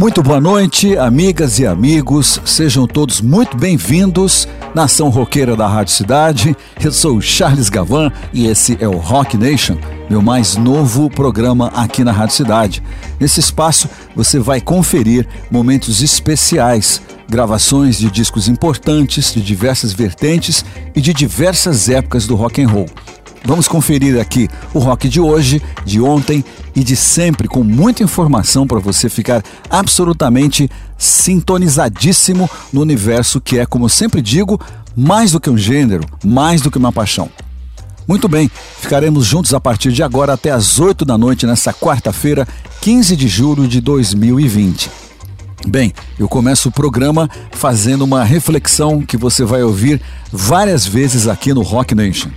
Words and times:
Muito 0.00 0.22
boa 0.22 0.40
noite, 0.40 0.96
amigas 0.96 1.58
e 1.58 1.66
amigos. 1.66 2.40
Sejam 2.46 2.86
todos 2.86 3.20
muito 3.20 3.54
bem-vindos. 3.54 4.48
Nação 4.74 5.10
Roqueira 5.10 5.54
da 5.54 5.68
Rádio 5.68 5.92
Cidade. 5.92 6.56
Eu 6.82 6.90
sou 6.90 7.18
o 7.18 7.20
Charles 7.20 7.68
Gavan 7.68 8.10
e 8.32 8.46
esse 8.46 8.78
é 8.80 8.88
o 8.88 8.96
Rock 8.96 9.36
Nation, 9.36 9.76
meu 10.08 10.22
mais 10.22 10.56
novo 10.56 11.10
programa 11.10 11.70
aqui 11.76 12.02
na 12.02 12.12
Rádio 12.12 12.34
Cidade. 12.34 12.82
Nesse 13.20 13.40
espaço 13.40 13.90
você 14.16 14.38
vai 14.38 14.58
conferir 14.58 15.28
momentos 15.50 16.00
especiais, 16.02 17.02
gravações 17.28 17.98
de 17.98 18.10
discos 18.10 18.48
importantes 18.48 19.34
de 19.34 19.42
diversas 19.42 19.92
vertentes 19.92 20.64
e 20.96 21.00
de 21.02 21.12
diversas 21.12 21.90
épocas 21.90 22.26
do 22.26 22.36
rock 22.36 22.62
and 22.62 22.68
roll. 22.68 22.88
Vamos 23.44 23.66
conferir 23.66 24.20
aqui 24.20 24.48
o 24.74 24.78
rock 24.78 25.08
de 25.08 25.20
hoje, 25.20 25.62
de 25.84 26.00
ontem 26.00 26.44
e 26.74 26.84
de 26.84 26.94
sempre, 26.94 27.48
com 27.48 27.64
muita 27.64 28.02
informação 28.02 28.66
para 28.66 28.78
você 28.78 29.08
ficar 29.08 29.42
absolutamente 29.68 30.70
sintonizadíssimo 30.98 32.48
no 32.72 32.82
universo 32.82 33.40
que 33.40 33.58
é, 33.58 33.64
como 33.64 33.88
sempre 33.88 34.20
digo, 34.20 34.60
mais 34.94 35.32
do 35.32 35.40
que 35.40 35.48
um 35.48 35.56
gênero, 35.56 36.04
mais 36.24 36.60
do 36.60 36.70
que 36.70 36.78
uma 36.78 36.92
paixão. 36.92 37.30
Muito 38.06 38.28
bem, 38.28 38.50
ficaremos 38.80 39.24
juntos 39.24 39.54
a 39.54 39.60
partir 39.60 39.92
de 39.92 40.02
agora 40.02 40.32
até 40.32 40.50
as 40.50 40.78
8 40.78 41.04
da 41.04 41.16
noite 41.16 41.46
nessa 41.46 41.72
quarta-feira, 41.72 42.46
15 42.80 43.16
de 43.16 43.28
julho 43.28 43.66
de 43.66 43.80
2020. 43.80 44.90
Bem, 45.66 45.92
eu 46.18 46.28
começo 46.28 46.68
o 46.68 46.72
programa 46.72 47.28
fazendo 47.52 48.02
uma 48.02 48.24
reflexão 48.24 49.02
que 49.02 49.16
você 49.16 49.44
vai 49.44 49.62
ouvir 49.62 50.00
várias 50.32 50.86
vezes 50.86 51.28
aqui 51.28 51.54
no 51.54 51.62
Rock 51.62 51.94
Nation. 51.94 52.30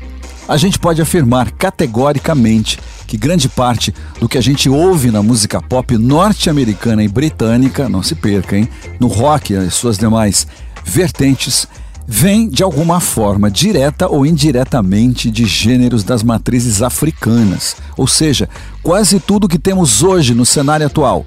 A 0.48 0.58
gente 0.58 0.78
pode 0.78 1.02
afirmar 1.02 1.52
categoricamente 1.52 2.78
que 3.08 3.18
grande 3.18 3.48
parte 3.48 3.94
do 4.20 4.28
que 4.28 4.38
a 4.38 4.42
gente 4.42 4.70
ouve 4.70 5.10
na 5.10 5.24
música 5.24 5.62
pop 5.62 5.98
norte-americana 5.98 7.04
e 7.04 7.08
britânica, 7.08 7.88
não 7.88 8.04
se 8.04 8.16
perca, 8.16 8.58
hein? 8.58 8.68
No 9.00 9.08
rock 9.08 9.54
e 9.54 9.70
suas 9.70 9.98
demais 9.98 10.46
vertentes, 10.84 11.68
vem 12.06 12.50
de 12.50 12.62
alguma 12.62 13.00
forma, 13.00 13.50
direta 13.50 14.08
ou 14.10 14.26
indiretamente, 14.26 15.32
de 15.32 15.46
gêneros 15.46 16.04
das 16.04 16.24
matrizes 16.24 16.82
africanas. 16.82 17.78
Ou 17.96 18.08
seja, 18.08 18.50
quase 18.82 19.20
tudo 19.20 19.48
que 19.48 19.60
temos 19.60 20.04
hoje 20.04 20.34
no 20.34 20.46
cenário 20.46 20.86
atual 20.86 21.26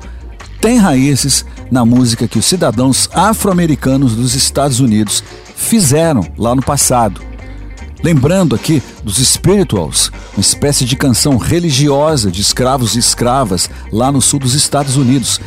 tem 0.60 0.78
raízes 0.78 1.44
na 1.70 1.84
música 1.84 2.26
que 2.26 2.38
os 2.38 2.44
cidadãos 2.44 3.08
afro-americanos 3.12 4.16
dos 4.16 4.34
Estados 4.34 4.80
Unidos 4.80 5.22
fizeram 5.54 6.26
lá 6.36 6.54
no 6.54 6.62
passado. 6.62 7.20
Lembrando 8.02 8.54
aqui 8.54 8.82
dos 9.02 9.16
Spirituals, 9.16 10.10
uma 10.36 10.40
espécie 10.40 10.84
de 10.84 10.96
canção 10.96 11.36
religiosa 11.36 12.30
de 12.30 12.40
escravos 12.40 12.94
e 12.94 12.98
escravas 12.98 13.70
lá 13.90 14.12
no 14.12 14.20
sul 14.20 14.38
dos 14.38 14.54
Estados 14.54 14.96
Unidos, 14.96 15.40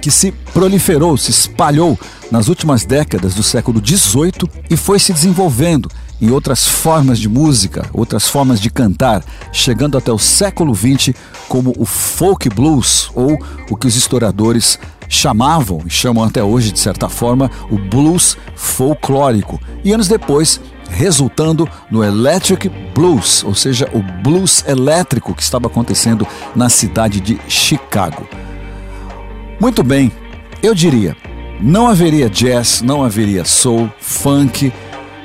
que 0.00 0.10
se 0.10 0.30
proliferou, 0.52 1.16
se 1.16 1.30
espalhou 1.30 1.98
nas 2.30 2.48
últimas 2.48 2.84
décadas 2.84 3.34
do 3.34 3.42
século 3.42 3.82
XVIII 3.84 4.48
e 4.70 4.76
foi 4.76 4.98
se 4.98 5.12
desenvolvendo 5.12 5.90
em 6.20 6.30
outras 6.30 6.66
formas 6.66 7.18
de 7.18 7.28
música, 7.28 7.86
outras 7.92 8.28
formas 8.28 8.60
de 8.60 8.70
cantar, 8.70 9.22
chegando 9.52 9.98
até 9.98 10.10
o 10.10 10.18
século 10.18 10.74
XX 10.74 11.14
como 11.48 11.74
o 11.76 11.84
folk 11.84 12.48
blues, 12.48 13.10
ou 13.14 13.38
o 13.70 13.76
que 13.76 13.86
os 13.86 13.96
historiadores 13.96 14.78
chamavam 15.08 15.82
e 15.86 15.90
chamam 15.90 16.24
até 16.24 16.42
hoje, 16.42 16.72
de 16.72 16.78
certa 16.78 17.08
forma, 17.08 17.50
o 17.70 17.78
blues 17.78 18.36
folclórico. 18.54 19.60
E 19.84 19.92
anos 19.92 20.08
depois, 20.08 20.60
resultando 20.90 21.68
no 21.90 22.02
Electric 22.02 22.68
Blues, 22.94 23.44
ou 23.44 23.54
seja, 23.54 23.88
o 23.92 24.02
blues 24.22 24.64
elétrico 24.66 25.34
que 25.34 25.42
estava 25.42 25.66
acontecendo 25.66 26.26
na 26.54 26.68
cidade 26.68 27.20
de 27.20 27.38
Chicago. 27.48 28.26
Muito 29.60 29.82
bem, 29.82 30.12
eu 30.62 30.74
diria, 30.74 31.16
não 31.60 31.88
haveria 31.88 32.28
jazz, 32.28 32.82
não 32.82 33.02
haveria 33.02 33.44
soul, 33.44 33.90
funk, 33.98 34.72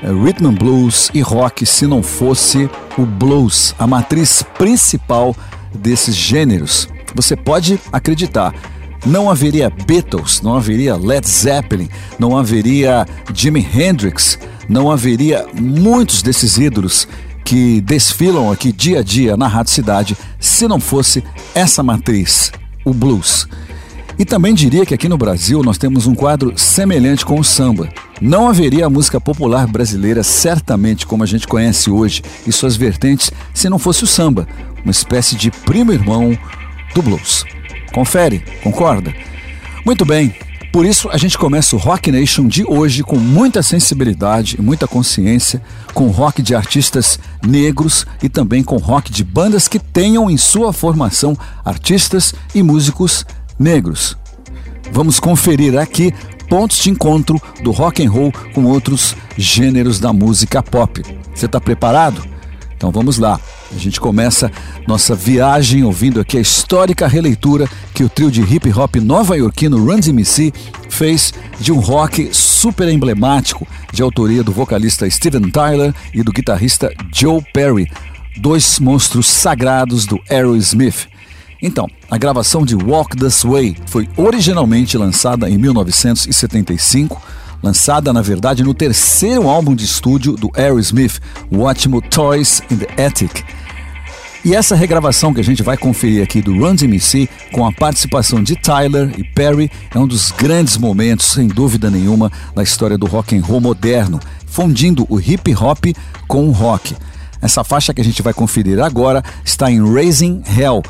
eh, 0.02 0.08
rhythm 0.08 0.48
and 0.48 0.54
blues 0.54 1.10
e 1.14 1.22
rock 1.22 1.66
se 1.66 1.86
não 1.86 2.02
fosse 2.02 2.70
o 2.98 3.06
blues, 3.06 3.76
a 3.78 3.86
matriz 3.86 4.44
principal 4.58 5.36
desses 5.74 6.16
gêneros. 6.16 6.88
Você 7.14 7.36
pode 7.36 7.80
acreditar, 7.92 8.54
não 9.06 9.30
haveria 9.30 9.70
Beatles, 9.70 10.42
não 10.42 10.56
haveria 10.56 10.96
Led 10.96 11.28
Zeppelin, 11.28 11.90
não 12.20 12.38
haveria 12.38 13.06
Jimi 13.34 13.66
Hendrix, 13.74 14.38
não 14.70 14.92
haveria 14.92 15.46
muitos 15.54 16.22
desses 16.22 16.58
ídolos 16.58 17.08
que 17.44 17.82
desfilam 17.82 18.52
aqui 18.52 18.72
dia 18.72 19.00
a 19.00 19.04
dia 19.04 19.36
na 19.36 19.48
Rádio 19.48 19.74
Cidade 19.74 20.18
se 20.40 20.68
não 20.68 20.80
fosse 20.80 21.24
essa 21.54 21.84
matriz, 21.84 22.52
o 22.86 22.94
blues. 22.94 23.48
E 24.20 24.26
também 24.26 24.54
diria 24.54 24.86
que 24.86 24.94
aqui 24.94 25.10
no 25.10 25.18
Brasil 25.18 25.64
nós 25.64 25.78
temos 25.78 26.06
um 26.06 26.14
quadro 26.14 26.54
semelhante 26.56 27.26
com 27.26 27.40
o 27.40 27.44
samba. 27.44 27.90
Não 28.22 28.48
haveria 28.48 28.86
a 28.86 28.90
música 28.90 29.20
popular 29.20 29.66
brasileira 29.66 30.22
certamente 30.22 31.08
como 31.08 31.24
a 31.24 31.26
gente 31.26 31.48
conhece 31.48 31.90
hoje 31.90 32.22
e 32.46 32.52
suas 32.52 32.76
vertentes 32.76 33.32
se 33.54 33.68
não 33.68 33.80
fosse 33.80 34.04
o 34.04 34.08
samba, 34.08 34.48
uma 34.84 34.92
espécie 34.92 35.36
de 35.36 35.50
primo 35.50 35.92
irmão 35.92 36.38
do 36.94 37.02
blues. 37.02 37.44
Confere, 37.94 38.44
concorda? 38.64 39.14
Muito 39.86 40.06
bem, 40.06 40.34
por 40.72 40.86
isso, 40.86 41.10
a 41.10 41.18
gente 41.18 41.38
começa 41.38 41.76
o 41.76 41.80
Rock 41.80 42.10
Nation 42.14 42.48
de 42.48 42.64
hoje 42.66 43.04
com 43.04 43.18
muita 43.18 43.62
sensibilidade 43.62 44.56
e 44.58 44.62
muita 44.62 44.88
consciência, 44.88 45.62
com 45.94 46.08
rock 46.08 46.42
de 46.42 46.56
artistas 46.56 47.20
negros 47.46 48.08
e 48.24 48.30
também 48.30 48.64
com 48.64 48.78
rock 48.78 49.12
de 49.12 49.22
bandas 49.22 49.68
que 49.68 49.78
tenham 49.78 50.32
em 50.32 50.38
sua 50.38 50.72
formação 50.72 51.38
artistas 51.66 52.34
e 52.56 52.64
músicos 52.64 53.26
negros. 53.60 54.18
Vamos 54.94 55.20
conferir 55.20 55.78
aqui 55.78 56.14
pontos 56.48 56.78
de 56.78 56.90
encontro 56.90 57.42
do 57.62 57.72
rock 57.72 58.06
and 58.06 58.10
roll 58.10 58.32
com 58.54 58.64
outros 58.64 59.14
gêneros 59.38 60.00
da 60.00 60.14
música 60.14 60.64
pop. 60.64 61.04
Você 61.36 61.48
está 61.48 61.60
preparado? 61.60 62.24
Então 62.82 62.90
vamos 62.90 63.20
lá. 63.20 63.40
A 63.72 63.78
gente 63.78 64.02
começa 64.02 64.52
nossa 64.88 65.14
viagem 65.14 65.84
ouvindo 65.84 66.20
aqui 66.20 66.40
a 66.40 66.42
histórica 66.42 67.08
releitura 67.08 67.70
que 67.94 68.04
o 68.04 68.10
trio 68.10 68.32
de 68.32 68.42
hip 68.42 68.74
hop 68.74 68.96
nova-iorquino 68.96 69.78
Run 69.78 70.00
DMC 70.00 70.52
fez 70.90 71.32
de 71.60 71.72
um 71.72 71.78
rock 71.78 72.32
super 72.34 72.90
emblemático 72.90 73.68
de 73.94 74.02
autoria 74.02 74.44
do 74.44 74.52
vocalista 74.52 75.08
Steven 75.08 75.52
Tyler 75.52 75.94
e 76.12 76.24
do 76.24 76.32
guitarrista 76.32 76.92
Joe 77.14 77.40
Perry, 77.54 77.88
dois 78.38 78.80
monstros 78.80 79.28
sagrados 79.28 80.08
do 80.08 80.20
Aerosmith. 80.28 81.08
Então, 81.62 81.88
a 82.10 82.18
gravação 82.18 82.66
de 82.66 82.76
Walk 82.76 83.16
This 83.16 83.44
Way 83.44 83.78
foi 83.86 84.10
originalmente 84.18 84.98
lançada 84.98 85.48
em 85.48 85.56
1975 85.60 87.22
lançada 87.62 88.12
na 88.12 88.22
verdade 88.22 88.64
no 88.64 88.74
terceiro 88.74 89.48
álbum 89.48 89.76
de 89.76 89.86
estúdio 89.86 90.34
do 90.34 90.50
Aerosmith, 90.56 91.20
o 91.50 91.62
ótimo 91.62 92.02
Toys 92.02 92.62
in 92.72 92.78
the 92.78 93.04
Attic. 93.04 93.44
E 94.44 94.56
essa 94.56 94.76
regravação 94.76 95.32
que 95.34 95.40
a 95.40 95.44
gente 95.44 95.62
vai 95.62 95.78
conferir 95.78 96.24
aqui 96.24 96.42
do 96.42 96.58
Run 96.58 96.74
DMC, 96.74 97.30
com 97.52 97.64
a 97.64 97.72
participação 97.72 98.42
de 98.42 98.56
Tyler 98.56 99.14
e 99.16 99.24
Perry, 99.24 99.72
é 99.94 100.00
um 100.00 100.08
dos 100.08 100.32
grandes 100.32 100.78
momentos, 100.78 101.28
sem 101.28 101.48
dúvida 101.48 101.92
nenhuma, 101.92 102.32
na 102.56 102.64
história 102.64 102.98
do 102.98 103.06
rock 103.06 103.38
and 103.38 103.44
roll 103.44 103.62
moderno, 103.62 104.20
fundindo 104.48 105.06
o 105.10 105.20
hip 105.20 105.54
hop 105.54 105.86
com 106.28 106.48
o 106.48 106.52
rock. 106.52 106.96
Essa 107.40 107.64
faixa 107.64 107.94
que 107.94 108.02
a 108.02 108.04
gente 108.04 108.24
vai 108.24 108.34
conferir 108.34 108.80
agora 108.80 109.24
está 109.46 109.70
em 109.70 109.80
Raising 109.94 110.42
Hell, 110.58 110.82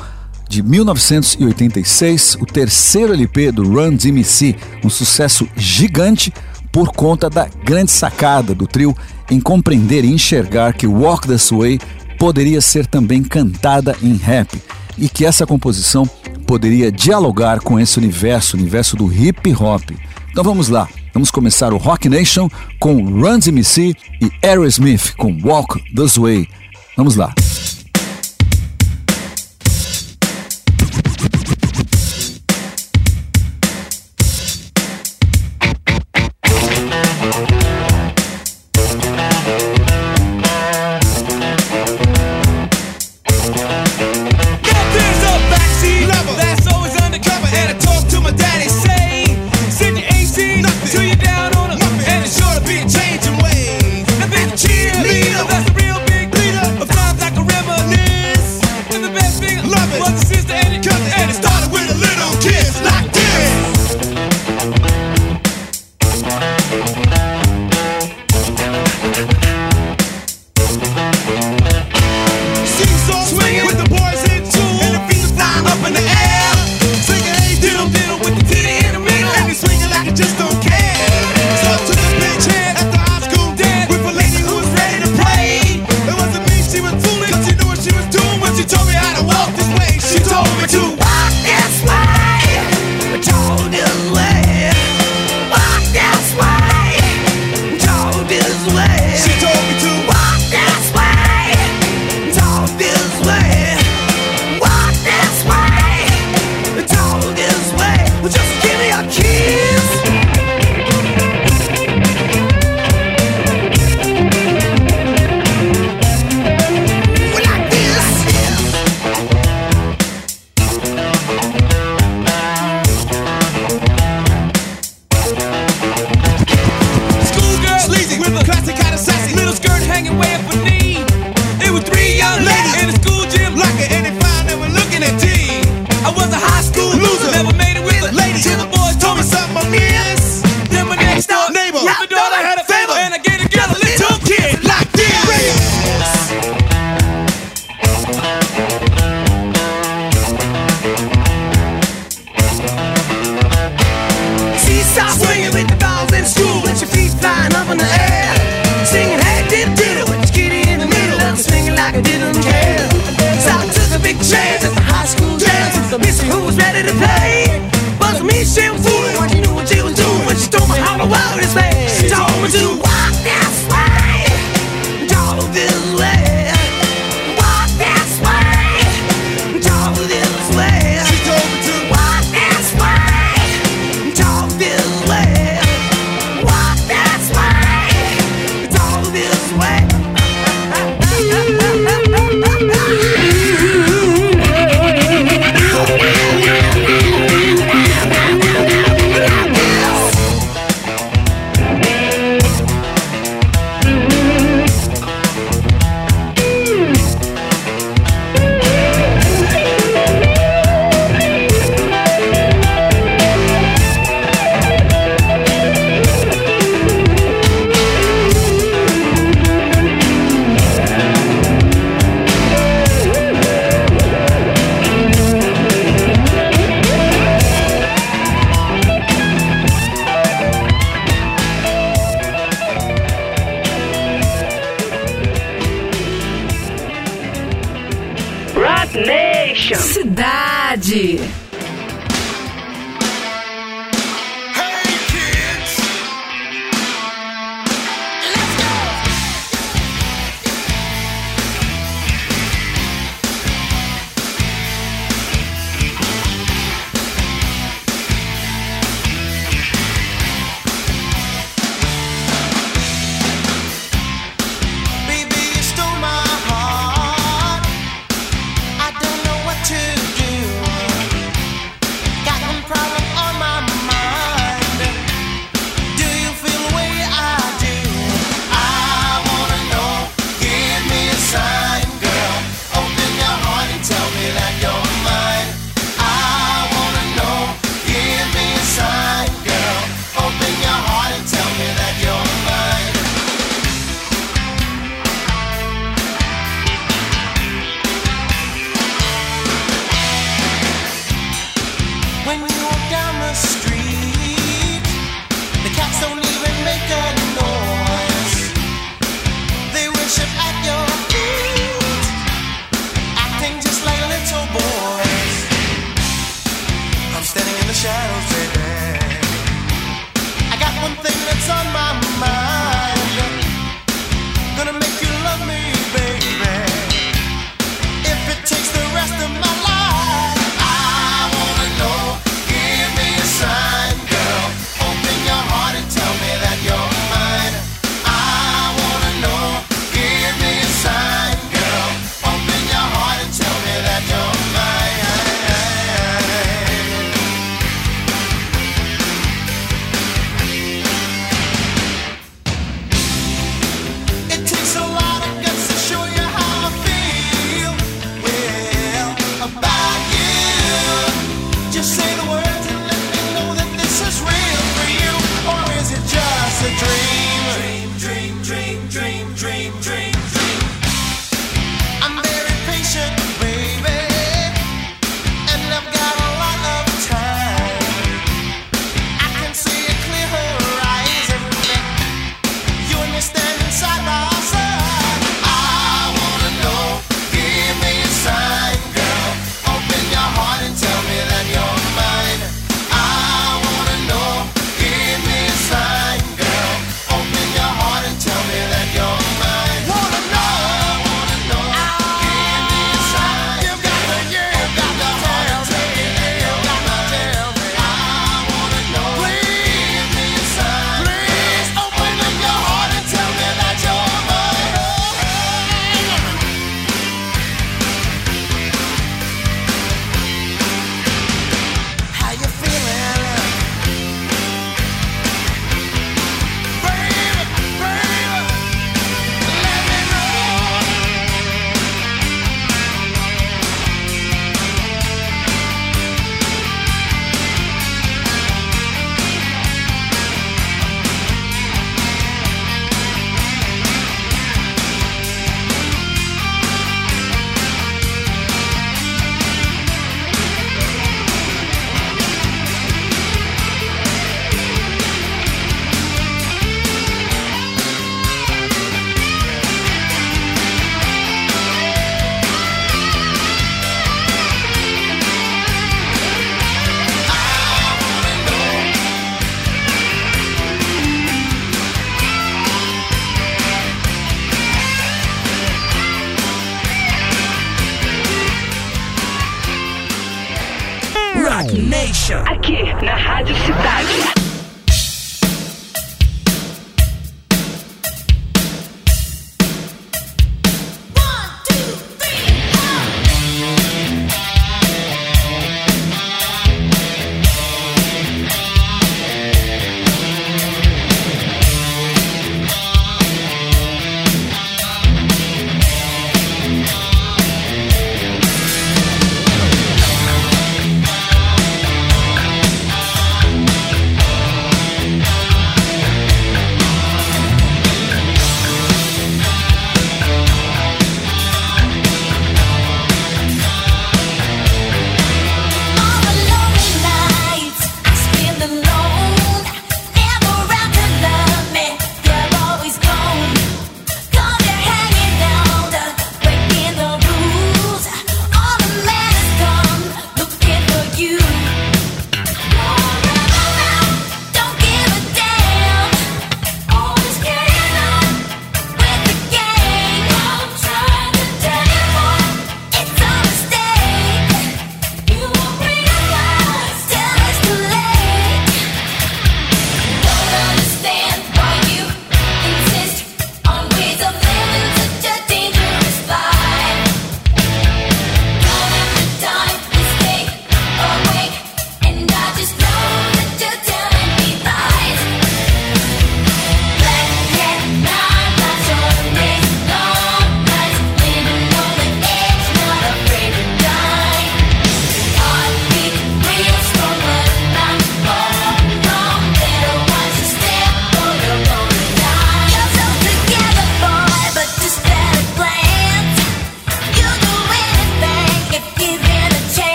de 0.48 0.62
1986, 0.62 2.36
o 2.40 2.46
terceiro 2.46 3.12
LP 3.12 3.52
do 3.52 3.66
Run 3.70 3.96
DMC, 3.96 4.54
um 4.84 4.90
sucesso 4.90 5.48
gigante 5.56 6.32
por 6.72 6.88
conta 6.92 7.28
da 7.28 7.46
grande 7.64 7.90
sacada 7.90 8.54
do 8.54 8.66
trio 8.66 8.96
em 9.30 9.38
compreender 9.38 10.04
e 10.04 10.12
enxergar 10.12 10.72
que 10.72 10.86
Walk 10.86 11.28
This 11.28 11.50
Way 11.50 11.78
poderia 12.18 12.60
ser 12.60 12.86
também 12.86 13.22
cantada 13.22 13.94
em 14.02 14.16
rap 14.16 14.60
e 14.96 15.08
que 15.08 15.24
essa 15.24 15.46
composição 15.46 16.08
poderia 16.46 16.90
dialogar 16.90 17.60
com 17.60 17.78
esse 17.78 17.98
universo, 17.98 18.56
universo 18.56 18.96
do 18.96 19.12
hip 19.12 19.52
hop. 19.54 19.90
Então 20.30 20.42
vamos 20.42 20.68
lá, 20.68 20.88
vamos 21.12 21.30
começar 21.30 21.72
o 21.72 21.76
Rock 21.76 22.08
Nation 22.08 22.48
com 22.80 23.04
Run 23.04 23.38
DMC 23.38 23.94
e 24.20 24.30
Aerosmith 24.42 25.14
com 25.16 25.38
Walk 25.42 25.82
This 25.94 26.16
Way. 26.16 26.48
Vamos 26.96 27.16
lá. 27.16 27.34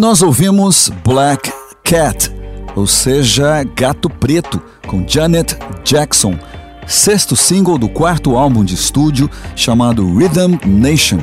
E 0.00 0.02
nós 0.02 0.22
ouvimos 0.22 0.90
Black 1.04 1.52
Cat, 1.84 2.32
ou 2.74 2.86
seja, 2.86 3.62
Gato 3.76 4.08
Preto, 4.08 4.58
com 4.86 5.06
Janet 5.06 5.58
Jackson, 5.84 6.38
sexto 6.86 7.36
single 7.36 7.76
do 7.76 7.86
quarto 7.86 8.34
álbum 8.34 8.64
de 8.64 8.74
estúdio 8.74 9.28
chamado 9.54 10.16
Rhythm 10.16 10.58
Nation 10.64 11.18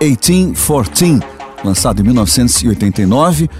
1814, 0.00 1.20
lançado 1.64 2.02
em 2.02 2.04
1989 2.04 3.50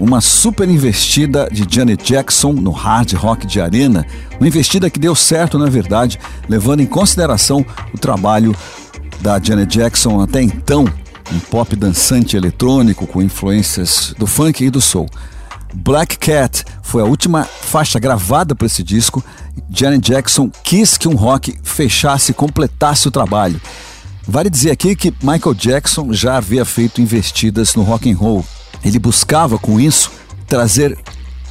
uma 0.00 0.20
super 0.20 0.68
investida 0.68 1.48
de 1.48 1.64
Janet 1.72 2.02
Jackson 2.02 2.52
no 2.52 2.72
hard 2.72 3.12
rock 3.12 3.46
de 3.46 3.60
arena, 3.60 4.04
uma 4.40 4.48
investida 4.48 4.90
que 4.90 4.98
deu 4.98 5.14
certo, 5.14 5.56
na 5.56 5.66
verdade, 5.66 6.18
levando 6.48 6.80
em 6.80 6.86
consideração 6.86 7.64
o 7.94 7.96
trabalho 7.96 8.56
da 9.20 9.38
Janet 9.40 9.78
Jackson 9.78 10.20
até 10.20 10.42
então, 10.42 10.84
um 11.32 11.38
pop 11.38 11.74
dançante 11.76 12.36
eletrônico 12.36 13.06
com 13.06 13.22
influências 13.22 14.14
do 14.18 14.26
funk 14.26 14.64
e 14.64 14.70
do 14.70 14.80
soul. 14.80 15.08
Black 15.72 16.18
Cat 16.18 16.64
foi 16.82 17.02
a 17.02 17.06
última 17.06 17.44
faixa 17.44 17.98
gravada 17.98 18.54
para 18.54 18.66
esse 18.66 18.82
disco. 18.82 19.24
Janet 19.70 20.10
Jackson 20.10 20.50
quis 20.64 20.98
que 20.98 21.06
um 21.06 21.14
rock 21.14 21.56
fechasse 21.62 22.32
e 22.32 22.34
completasse 22.34 23.06
o 23.06 23.10
trabalho. 23.10 23.60
Vale 24.26 24.50
dizer 24.50 24.70
aqui 24.70 24.96
que 24.96 25.14
Michael 25.22 25.54
Jackson 25.54 26.12
já 26.12 26.36
havia 26.36 26.64
feito 26.64 27.00
investidas 27.00 27.74
no 27.74 27.82
rock 27.82 28.10
and 28.10 28.16
roll, 28.16 28.44
ele 28.84 28.98
buscava 28.98 29.58
com 29.58 29.78
isso 29.80 30.10
trazer 30.46 30.98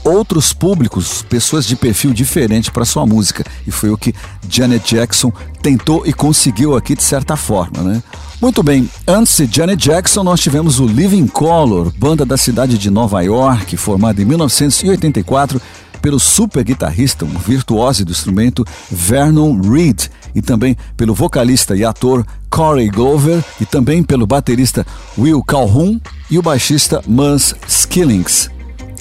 outros 0.04 0.54
públicos, 0.54 1.24
pessoas 1.24 1.66
de 1.66 1.76
perfil 1.76 2.14
diferente 2.14 2.72
para 2.72 2.86
sua 2.86 3.06
música. 3.06 3.44
E 3.66 3.72
foi 3.72 3.90
o 3.90 3.98
que 3.98 4.14
Janet 4.50 4.96
Jackson 4.96 5.32
tentou 5.62 6.06
e 6.06 6.14
conseguiu 6.14 6.76
aqui 6.76 6.96
de 6.96 7.04
certa 7.04 7.36
forma, 7.36 7.82
né? 7.82 8.04
Muito 8.42 8.64
bem, 8.64 8.90
antes 9.06 9.36
de 9.50 9.58
Janet 9.58 9.84
Jackson, 9.84 10.24
nós 10.24 10.40
tivemos 10.40 10.80
o 10.80 10.88
Living 10.88 11.28
Color, 11.28 11.92
banda 11.98 12.26
da 12.26 12.38
cidade 12.38 12.78
de 12.78 12.90
Nova 12.90 13.22
York, 13.22 13.76
formada 13.76 14.22
em 14.22 14.26
1984 14.26 15.62
pelo 16.02 16.20
super 16.20 16.64
guitarrista, 16.64 17.26
um 17.26 17.38
virtuose 17.38 18.06
do 18.06 18.12
instrumento 18.12 18.66
Vernon 18.90 19.60
Reed, 19.60 20.08
e 20.34 20.42
também 20.42 20.78
pelo 20.96 21.14
vocalista 21.14 21.76
e 21.76 21.84
ator 21.84 22.26
Corey 22.50 22.90
Glover, 22.90 23.44
e 23.60 23.66
também 23.66 24.04
pelo 24.04 24.26
baterista 24.26 24.86
Will 25.18 25.44
Calhoun 25.44 26.00
e 26.30 26.38
o 26.38 26.42
baixista 26.42 27.04
Muzz 27.06 27.54
Skillings. 27.68 28.50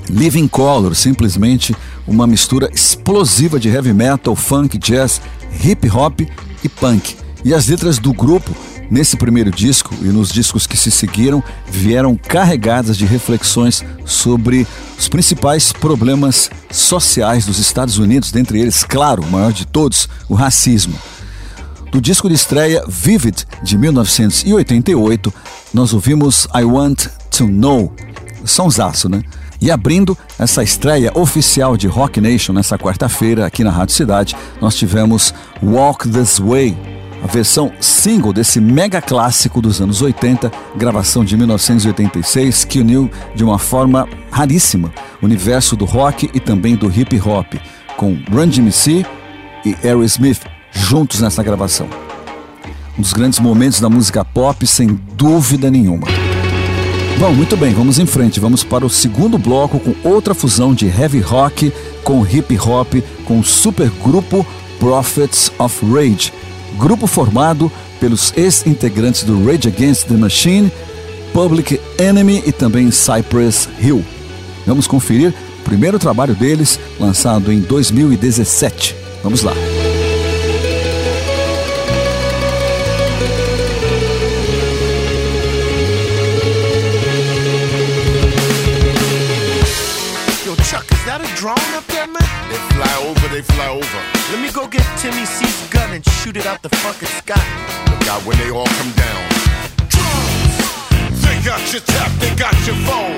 Living 0.08 0.48
Color, 0.48 0.94
simplesmente 0.94 1.76
uma 2.06 2.26
mistura 2.26 2.70
explosiva 2.72 3.58
de 3.58 3.68
heavy 3.68 3.92
metal, 3.92 4.34
funk, 4.34 4.78
jazz, 4.78 5.20
hip 5.62 5.88
hop 5.90 6.20
e 6.62 6.68
punk. 6.68 7.16
E 7.44 7.54
as 7.54 7.68
letras 7.68 7.98
do 7.98 8.12
grupo 8.12 8.54
nesse 8.90 9.16
primeiro 9.16 9.50
disco 9.50 9.94
e 10.00 10.06
nos 10.06 10.30
discos 10.30 10.66
que 10.66 10.76
se 10.76 10.90
seguiram 10.90 11.42
vieram 11.70 12.16
carregadas 12.16 12.96
de 12.96 13.04
reflexões 13.04 13.84
sobre 14.04 14.66
os 14.98 15.08
principais 15.08 15.72
problemas 15.72 16.50
sociais 16.70 17.44
dos 17.44 17.58
Estados 17.58 17.98
Unidos, 17.98 18.32
dentre 18.32 18.60
eles, 18.60 18.82
claro, 18.84 19.22
o 19.22 19.30
maior 19.30 19.52
de 19.52 19.66
todos, 19.66 20.08
o 20.28 20.34
racismo. 20.34 20.94
Do 21.92 22.00
disco 22.00 22.28
de 22.28 22.34
estreia 22.34 22.84
Vivid 22.86 23.46
de 23.62 23.78
1988, 23.78 25.32
nós 25.72 25.92
ouvimos 25.94 26.46
I 26.54 26.64
Want 26.64 27.06
to 27.30 27.46
Know, 27.46 27.94
sonsaço, 28.44 29.08
né? 29.08 29.22
E 29.60 29.70
abrindo 29.70 30.16
essa 30.38 30.62
estreia 30.62 31.10
oficial 31.14 31.76
de 31.76 31.88
Rock 31.88 32.20
Nation 32.20 32.52
nessa 32.52 32.78
quarta-feira 32.78 33.44
aqui 33.44 33.64
na 33.64 33.70
Rádio 33.70 33.94
Cidade, 33.94 34.36
nós 34.60 34.76
tivemos 34.76 35.34
Walk 35.60 36.08
This 36.08 36.38
Way, 36.38 36.76
a 37.24 37.26
versão 37.26 37.72
single 37.80 38.32
desse 38.32 38.60
mega 38.60 39.02
clássico 39.02 39.60
dos 39.60 39.80
anos 39.80 40.00
80, 40.00 40.52
gravação 40.76 41.24
de 41.24 41.36
1986, 41.36 42.64
que 42.64 42.78
uniu 42.78 43.10
de 43.34 43.42
uma 43.42 43.58
forma 43.58 44.08
raríssima 44.30 44.92
o 45.20 45.24
universo 45.24 45.74
do 45.74 45.84
rock 45.84 46.30
e 46.32 46.38
também 46.38 46.76
do 46.76 46.88
hip 46.88 47.20
hop, 47.20 47.54
com 47.96 48.16
Run 48.30 48.46
DMC 48.46 49.04
e 49.64 49.76
Aerosmith 49.82 50.42
juntos 50.70 51.20
nessa 51.20 51.42
gravação. 51.42 51.88
Um 52.96 53.02
dos 53.02 53.12
grandes 53.12 53.40
momentos 53.40 53.80
da 53.80 53.88
música 53.88 54.24
pop, 54.24 54.64
sem 54.64 54.88
dúvida 55.16 55.68
nenhuma. 55.68 56.06
Bom, 57.18 57.32
muito 57.32 57.56
bem, 57.56 57.74
vamos 57.74 57.98
em 57.98 58.06
frente. 58.06 58.38
Vamos 58.38 58.62
para 58.62 58.86
o 58.86 58.90
segundo 58.90 59.36
bloco 59.36 59.80
com 59.80 59.92
outra 60.08 60.34
fusão 60.34 60.72
de 60.72 60.86
heavy 60.86 61.18
rock 61.18 61.72
com 62.04 62.24
hip 62.24 62.56
hop 62.60 62.94
com 63.24 63.40
o 63.40 63.44
supergrupo 63.44 64.46
Prophets 64.78 65.50
of 65.58 65.84
Rage, 65.92 66.32
grupo 66.78 67.08
formado 67.08 67.70
pelos 67.98 68.32
ex-integrantes 68.36 69.24
do 69.24 69.44
Rage 69.44 69.66
Against 69.66 70.06
the 70.06 70.14
Machine, 70.14 70.70
Public 71.32 71.80
Enemy 71.98 72.44
e 72.46 72.52
também 72.52 72.88
Cypress 72.92 73.68
Hill. 73.80 74.04
Vamos 74.64 74.86
conferir 74.86 75.34
o 75.60 75.64
primeiro 75.64 75.98
trabalho 75.98 76.36
deles, 76.36 76.78
lançado 77.00 77.52
em 77.52 77.58
2017. 77.58 78.94
Vamos 79.24 79.42
lá. 79.42 79.52
Drone 91.38 91.70
up 91.78 91.86
there, 91.86 92.08
man? 92.08 92.50
They 92.50 92.58
fly 92.74 92.94
over, 93.06 93.28
they 93.28 93.42
fly 93.42 93.68
over. 93.68 94.00
Let 94.34 94.42
me 94.42 94.50
go 94.50 94.66
get 94.66 94.82
Timmy 94.98 95.24
C's 95.24 95.68
gun 95.70 95.94
and 95.94 96.04
shoot 96.18 96.36
it 96.36 96.46
out 96.46 96.62
the 96.62 96.68
fucking 96.82 97.06
sky. 97.06 97.38
Look 97.90 98.08
out 98.10 98.26
when 98.26 98.36
they 98.38 98.50
all 98.50 98.66
come 98.66 98.90
down. 98.98 99.22
Drones! 99.86 101.22
They 101.22 101.38
got 101.46 101.62
your 101.70 101.82
tap, 101.86 102.10
they 102.18 102.34
got 102.34 102.58
your 102.66 102.74
phone. 102.82 103.14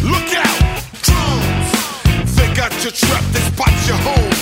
Look 0.00 0.32
out! 0.32 0.60
Drones! 1.04 2.32
They 2.40 2.48
got 2.56 2.72
your 2.80 2.96
trap, 2.96 3.24
they 3.36 3.44
spot 3.52 3.74
your 3.84 4.00
home. 4.00 4.32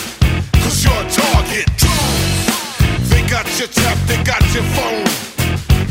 Cause 0.63 0.79
you're 0.87 0.95
a 0.95 1.11
target. 1.11 1.67
Drones! 1.75 3.11
They 3.11 3.27
got 3.27 3.51
your 3.59 3.75
tap, 3.75 3.99
they 4.07 4.23
got 4.23 4.45
your 4.55 4.67
phone. 4.79 5.03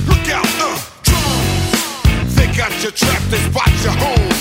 Look 0.08 0.26
out, 0.32 0.48
uh! 0.63 0.80
Drones! 1.04 2.36
They 2.39 2.48
got 2.56 2.72
your 2.82 2.96
trap, 2.96 3.22
they 3.28 3.44
spot 3.52 3.72
your 3.84 3.92
home. 3.92 4.32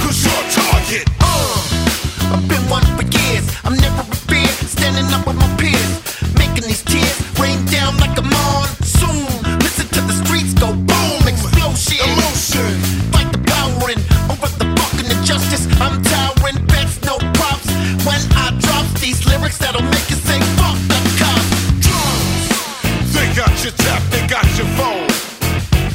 Cause 0.00 0.24
you're 0.24 0.32
a 0.32 0.48
target. 0.48 1.04
Uh! 1.20 1.89
I've 2.30 2.46
been 2.48 2.62
one 2.70 2.86
for 2.94 3.02
years. 3.02 3.42
I'm 3.64 3.74
never 3.74 4.04
fear, 4.30 4.46
standing 4.62 5.10
up 5.10 5.26
with 5.26 5.34
my 5.34 5.50
peers, 5.58 5.98
making 6.38 6.62
these 6.62 6.82
tears 6.82 7.18
rain 7.42 7.58
down 7.66 7.96
like 7.98 8.16
a 8.18 8.22
monsoon. 8.22 9.26
Listen 9.58 9.86
to 9.98 10.00
the 10.06 10.14
streets 10.22 10.54
go 10.54 10.70
boom, 10.70 11.26
explosion, 11.26 11.98
emotion. 12.06 12.70
Fight 13.10 13.32
the 13.34 13.42
power 13.42 13.90
and 13.90 14.00
over 14.30 14.46
the 14.62 14.66
fucking 14.78 15.10
injustice. 15.10 15.66
I'm 15.82 15.98
towering, 16.06 16.62
bets 16.70 17.02
no 17.02 17.18
props. 17.34 17.66
When 18.06 18.22
I 18.38 18.54
drop 18.62 18.86
these 19.02 19.26
lyrics, 19.26 19.58
that'll 19.58 19.82
make 19.82 20.06
you 20.06 20.18
say 20.22 20.38
fuck 20.54 20.78
the 20.86 21.00
cops. 21.18 21.50
Drums, 21.82 23.10
they 23.10 23.26
got 23.34 23.54
your 23.66 23.74
tap, 23.74 24.02
they 24.14 24.22
got 24.30 24.46
your 24.54 24.70
phone. 24.78 25.10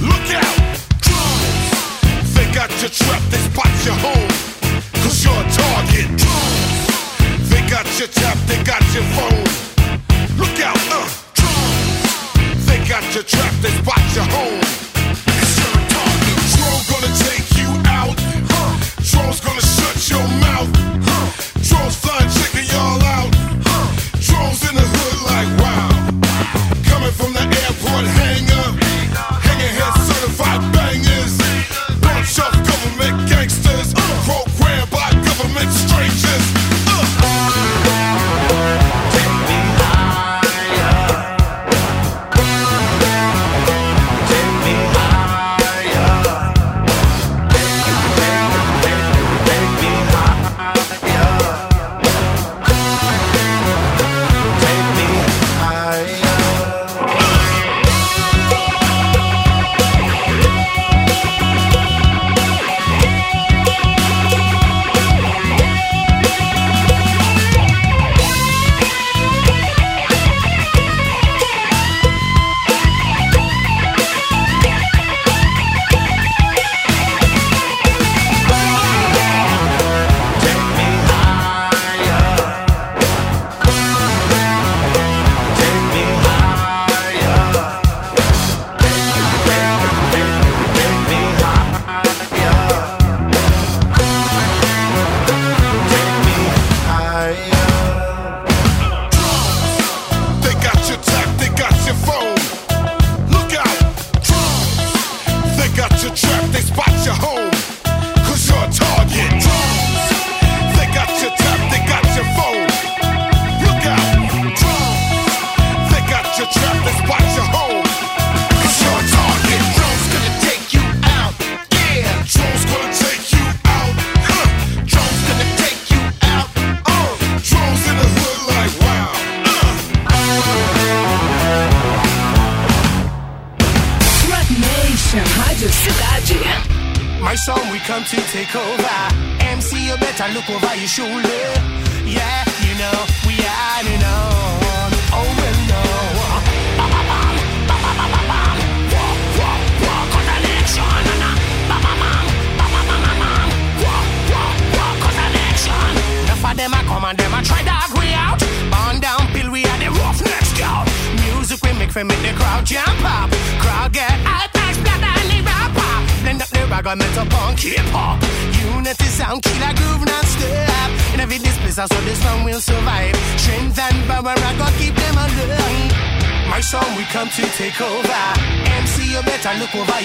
Look 0.04 0.28
out, 0.36 0.56
drums, 1.00 2.36
they 2.36 2.48
got 2.52 2.70
your 2.84 2.92
trap, 2.92 3.24
they 3.32 3.40
spot 3.40 3.72
your 3.88 3.96
home 4.04 4.15
got 7.98 8.00
your 8.00 8.08
tap, 8.10 8.38
they 8.46 8.62
got 8.64 8.82
your 8.94 9.04
phone. 9.16 9.44
Look 10.38 10.60
out, 10.60 10.78
uh, 10.92 11.08
They 12.66 12.86
got 12.90 13.04
your 13.14 13.24
trap, 13.24 13.54
they 13.62 13.70
spot 13.70 14.16
your 14.16 14.26
home. 14.26 14.45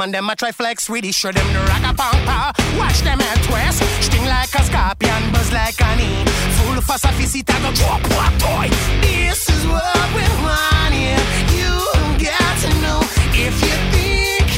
them 0.00 0.06
and 0.06 0.14
them 0.14 0.30
a 0.30 0.36
try 0.36 0.52
flex 0.52 0.88
with. 0.88 1.04
Show 1.14 1.32
them 1.32 1.46
the 1.52 1.60
rock 1.60 1.84
a 1.84 1.92
pampa. 1.94 2.52
Watch 2.78 3.00
them 3.02 3.20
and 3.20 3.40
twist. 3.44 3.82
Sting 4.00 4.24
like 4.24 4.54
a 4.54 4.62
scorpion, 4.64 5.32
buzz 5.32 5.52
like 5.52 5.80
a 5.80 5.90
e. 6.00 6.24
Full 6.56 6.80
for 6.80 6.98
sophistic, 6.98 7.46
go 7.46 7.70
drop 7.72 8.02
what 8.16 8.32
toy. 8.40 8.68
This 9.02 9.48
is 9.48 9.66
what 9.66 10.08
we 10.16 10.24
want 10.44 10.94
here. 10.94 11.24
You 11.56 11.72
got 12.16 12.54
to 12.64 12.70
know 12.80 13.00
if 13.36 13.54
you 13.60 13.76
think 13.92 14.48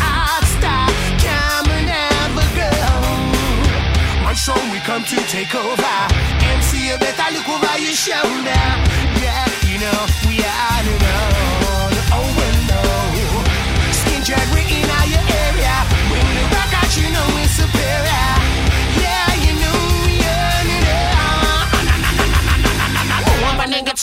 I'd 0.00 0.44
stop. 0.56 0.90
Can 1.20 1.60
we 1.68 1.78
never 1.84 2.46
go? 2.56 2.72
My 4.24 4.32
show 4.32 4.56
we 4.72 4.80
come 4.80 5.04
to 5.04 5.16
take 5.28 5.54
over. 5.54 5.96
And 6.48 6.64
see 6.64 6.88
you 6.88 6.96
better 6.98 7.28
look 7.34 7.48
over 7.48 7.76
your 7.78 7.92
shoulder. 7.92 8.64
Yeah, 9.20 9.44
you 9.68 9.78
know. 9.80 10.29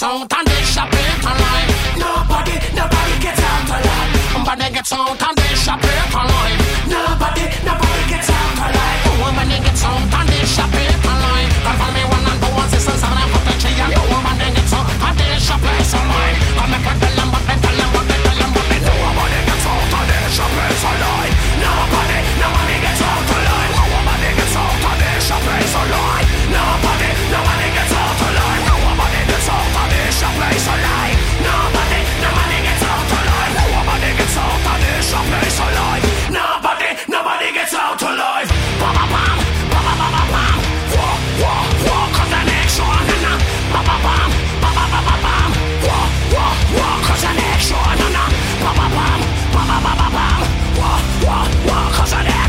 out 0.03 0.31
and 0.31 0.47
they 0.47 0.61
shop 0.63 0.89
it 0.91 1.25
online. 1.25 1.67
Nobody, 1.97 2.53
nobody 2.75 3.15
gets 3.19 3.41
out 3.41 3.69
alive. 3.69 4.33
Nobody 4.33 4.73
gets 4.73 4.93
out 4.93 5.21
and 5.21 5.37
they 5.37 5.55
shop 5.55 5.79
it 5.83 6.15
online. 6.15 6.57
Nobody, 6.87 7.45
nobody 7.65 8.03
gets 8.09 8.29
out 8.29 8.57
alive. 8.57 9.01
Nobody 9.19 9.63
gets 9.63 9.83
out 9.83 10.13
and 10.19 10.29
they. 10.29 10.36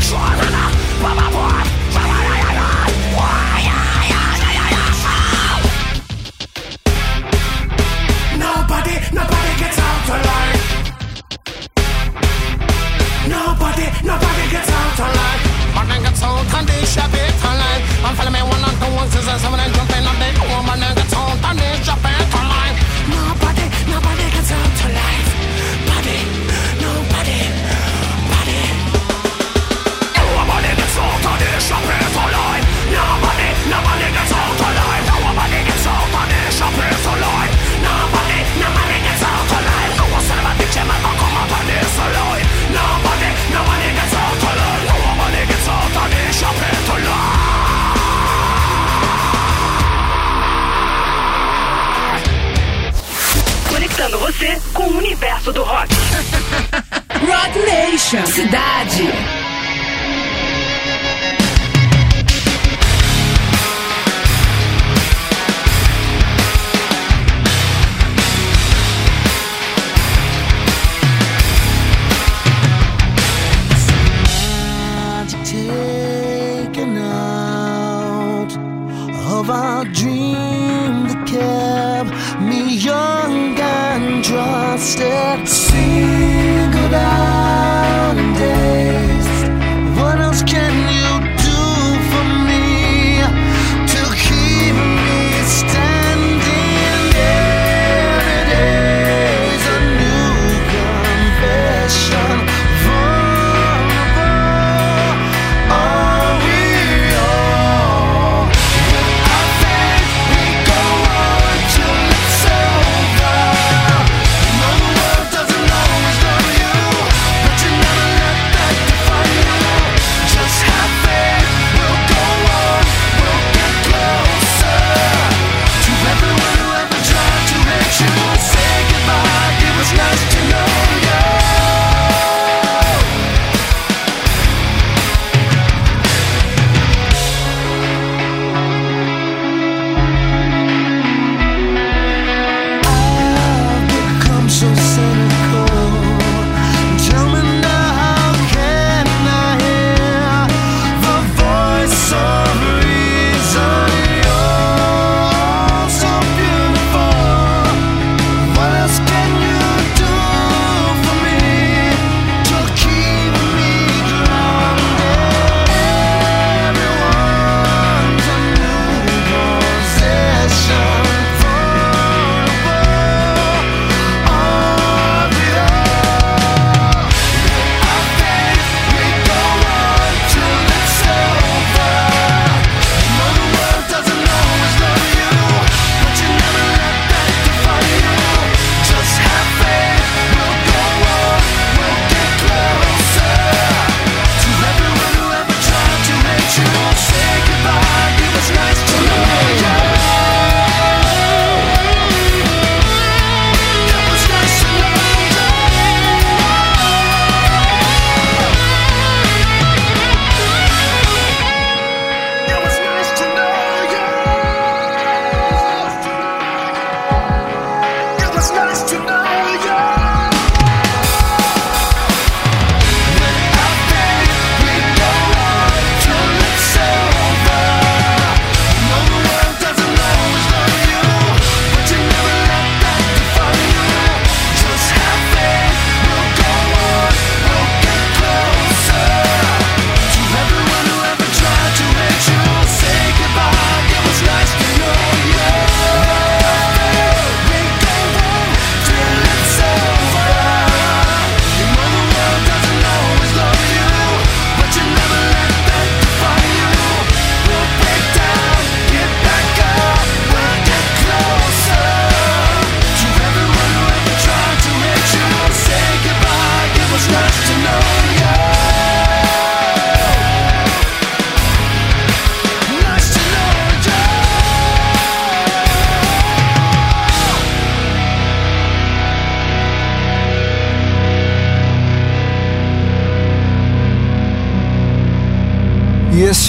Try 0.09 0.48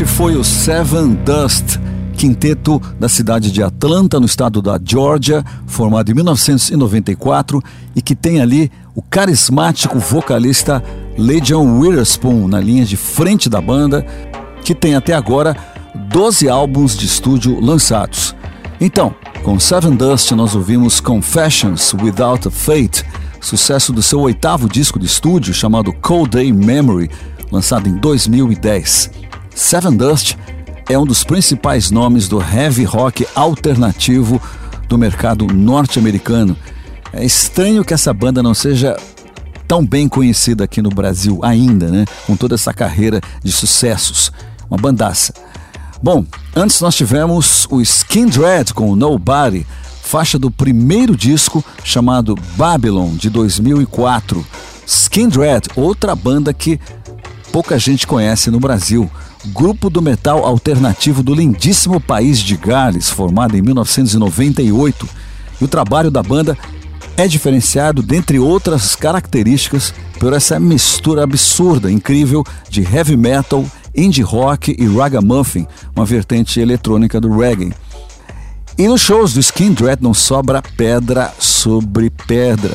este 0.01 0.17
foi 0.17 0.35
o 0.35 0.43
Seven 0.43 1.15
Dust, 1.27 1.77
quinteto 2.17 2.81
da 2.99 3.07
cidade 3.07 3.53
de 3.53 3.63
Atlanta, 3.63 4.19
no 4.19 4.25
estado 4.25 4.63
da 4.63 4.81
Georgia, 4.83 5.45
formado 5.67 6.11
em 6.11 6.15
1994 6.15 7.63
e 7.95 8.01
que 8.01 8.17
tem 8.17 8.41
ali 8.41 8.73
o 8.95 9.03
carismático 9.03 9.99
vocalista 9.99 10.83
Legion 11.19 11.79
Witherspoon 11.79 12.49
na 12.49 12.59
linha 12.59 12.87
de 12.87 12.97
frente 12.97 13.51
da 13.51 13.61
banda, 13.61 14.03
que 14.65 14.75
tem 14.75 14.95
até 14.95 15.13
agora 15.13 15.55
12 16.09 16.49
álbuns 16.49 16.97
de 16.97 17.05
estúdio 17.05 17.61
lançados. 17.61 18.35
Então, 18.81 19.15
com 19.43 19.61
Seven 19.61 19.97
Dust 19.97 20.31
nós 20.31 20.55
ouvimos 20.55 20.99
Confessions 20.99 21.93
Without 21.93 22.49
a 22.49 22.51
Fate, 22.51 23.05
sucesso 23.39 23.93
do 23.93 24.03
seu 24.03 24.21
oitavo 24.21 24.67
disco 24.67 24.99
de 24.99 25.05
estúdio 25.05 25.53
chamado 25.53 25.93
Cold 25.93 26.31
Day 26.31 26.51
Memory, 26.51 27.11
lançado 27.53 27.87
em 27.87 27.97
2010. 27.99 29.30
Seven 29.55 29.97
Dust 29.97 30.37
é 30.89 30.99
um 30.99 31.05
dos 31.05 31.23
principais 31.25 31.91
nomes 31.91 32.29
do 32.29 32.41
heavy 32.41 32.85
rock 32.85 33.27
alternativo 33.35 34.41
do 34.89 34.99
mercado 34.99 35.47
norte-americano. 35.47 36.57
É 37.13 37.25
estranho 37.25 37.85
que 37.85 37.95
essa 37.95 38.13
banda 38.13 38.43
não 38.43 38.55
seja 38.55 38.97
tão 39.67 39.87
bem 39.87 40.09
conhecida 40.09 40.65
aqui 40.65 40.83
no 40.83 40.91
Brasil 40.91 41.39
ainda, 41.43 41.89
né? 41.89 42.05
Com 42.27 42.37
toda 42.37 42.57
essa 42.57 42.75
carreira 42.75 43.21
de 43.43 43.53
sucessos. 43.53 44.33
Uma 44.69 44.77
bandaça. 44.77 45.33
Bom, 46.03 46.25
antes 46.57 46.81
nós 46.81 46.97
tivemos 46.97 47.69
o 47.71 47.81
Skin 47.81 48.27
Dread 48.27 48.75
com 48.75 48.97
Nobody, 48.97 49.67
faixa 50.03 50.39
do 50.39 50.51
primeiro 50.51 51.17
disco 51.17 51.65
chamado 51.85 52.35
Babylon 52.57 53.15
de 53.15 53.31
2004. 53.31 54.45
Skin 54.87 55.29
Dread, 55.29 55.69
outra 55.77 56.17
banda 56.17 56.53
que 56.53 56.81
pouca 57.53 57.79
gente 57.79 58.07
conhece 58.07 58.51
no 58.51 58.59
Brasil. 58.59 59.11
Grupo 59.47 59.89
do 59.89 60.03
metal 60.03 60.45
alternativo 60.45 61.23
do 61.23 61.35
lindíssimo 61.35 61.99
país 61.99 62.39
de 62.39 62.57
Gales, 62.57 63.09
formado 63.09 63.57
em 63.57 63.63
1998. 63.63 65.09
E 65.61 65.65
o 65.65 65.69
trabalho 65.69 66.11
da 66.11 66.23
banda 66.23 66.57
é 67.17 67.27
diferenciado, 67.27 68.03
dentre 68.03 68.39
outras 68.39 68.95
características, 68.95 69.95
por 70.19 70.35
essa 70.35 70.61
mistura 70.61 71.25
absurda, 71.25 71.91
incrível 71.91 72.45
de 72.69 72.83
heavy 72.83 73.17
metal, 73.17 73.65
indie 73.95 74.23
rock 74.23 74.77
e 74.79 74.87
ragamuffin, 74.87 75.67
uma 75.97 76.05
vertente 76.05 76.61
eletrônica 76.61 77.19
do 77.19 77.35
reggae. 77.35 77.73
E 78.77 78.87
nos 78.87 79.01
shows 79.01 79.33
do 79.33 79.41
Skin 79.41 79.73
Dread 79.73 80.03
não 80.03 80.15
sobra 80.15 80.63
pedra 80.77 81.33
sobre 81.39 82.11
pedra. 82.11 82.75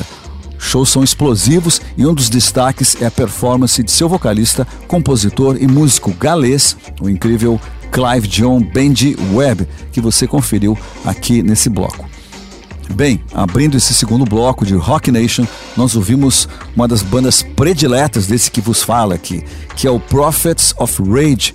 Shows 0.58 0.88
são 0.88 1.04
explosivos 1.04 1.80
e 1.96 2.06
um 2.06 2.14
dos 2.14 2.28
destaques 2.28 2.96
é 3.00 3.06
a 3.06 3.10
performance 3.10 3.82
de 3.82 3.90
seu 3.90 4.08
vocalista, 4.08 4.66
compositor 4.88 5.56
e 5.60 5.66
músico 5.66 6.12
galês, 6.12 6.76
o 7.00 7.08
incrível 7.08 7.60
Clive 7.90 8.28
John 8.28 8.60
Benji 8.60 9.16
Webb, 9.32 9.66
que 9.92 10.00
você 10.00 10.26
conferiu 10.26 10.76
aqui 11.04 11.42
nesse 11.42 11.68
bloco. 11.68 12.06
Bem, 12.94 13.20
abrindo 13.34 13.76
esse 13.76 13.92
segundo 13.92 14.24
bloco 14.24 14.64
de 14.64 14.74
Rock 14.74 15.10
Nation, 15.10 15.46
nós 15.76 15.96
ouvimos 15.96 16.48
uma 16.74 16.86
das 16.86 17.02
bandas 17.02 17.42
prediletas 17.42 18.26
desse 18.26 18.50
que 18.50 18.60
vos 18.60 18.82
fala 18.82 19.14
aqui, 19.14 19.44
que 19.74 19.86
é 19.86 19.90
o 19.90 19.98
Prophets 19.98 20.72
of 20.78 21.02
Rage, 21.02 21.54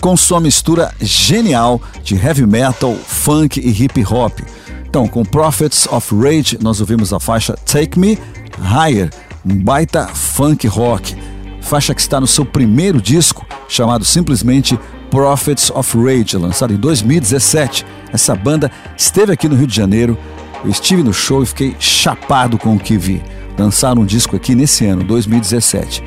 com 0.00 0.16
sua 0.16 0.40
mistura 0.40 0.92
genial 1.00 1.80
de 2.02 2.16
heavy 2.16 2.46
metal, 2.46 2.94
funk 2.94 3.60
e 3.60 3.70
hip 3.70 4.04
hop. 4.04 4.40
Então, 4.84 5.06
com 5.06 5.24
Prophets 5.24 5.86
of 5.86 6.14
Rage, 6.14 6.58
nós 6.60 6.80
ouvimos 6.80 7.12
a 7.12 7.20
faixa 7.20 7.54
Take 7.64 7.98
Me 7.98 8.18
Higher, 8.62 9.10
um 9.44 9.56
baita 9.56 10.06
funk 10.06 10.66
rock, 10.66 11.16
faixa 11.60 11.94
que 11.94 12.00
está 12.00 12.20
no 12.20 12.26
seu 12.26 12.44
primeiro 12.44 13.00
disco, 13.00 13.46
chamado 13.68 14.04
simplesmente 14.04 14.78
Prophets 15.10 15.70
of 15.70 15.96
Rage, 15.98 16.36
lançado 16.36 16.72
em 16.72 16.76
2017. 16.76 17.84
Essa 18.12 18.34
banda 18.34 18.70
esteve 18.96 19.32
aqui 19.32 19.48
no 19.48 19.56
Rio 19.56 19.66
de 19.66 19.74
Janeiro 19.74 20.18
eu 20.64 20.70
estive 20.70 21.02
no 21.02 21.12
show 21.12 21.42
e 21.42 21.46
fiquei 21.46 21.76
chapado 21.78 22.56
com 22.56 22.76
o 22.76 22.78
que 22.78 22.96
vi. 22.96 23.22
Lançaram 23.58 24.02
um 24.02 24.06
disco 24.06 24.36
aqui 24.36 24.54
nesse 24.54 24.86
ano, 24.86 25.02
2017. 25.02 26.02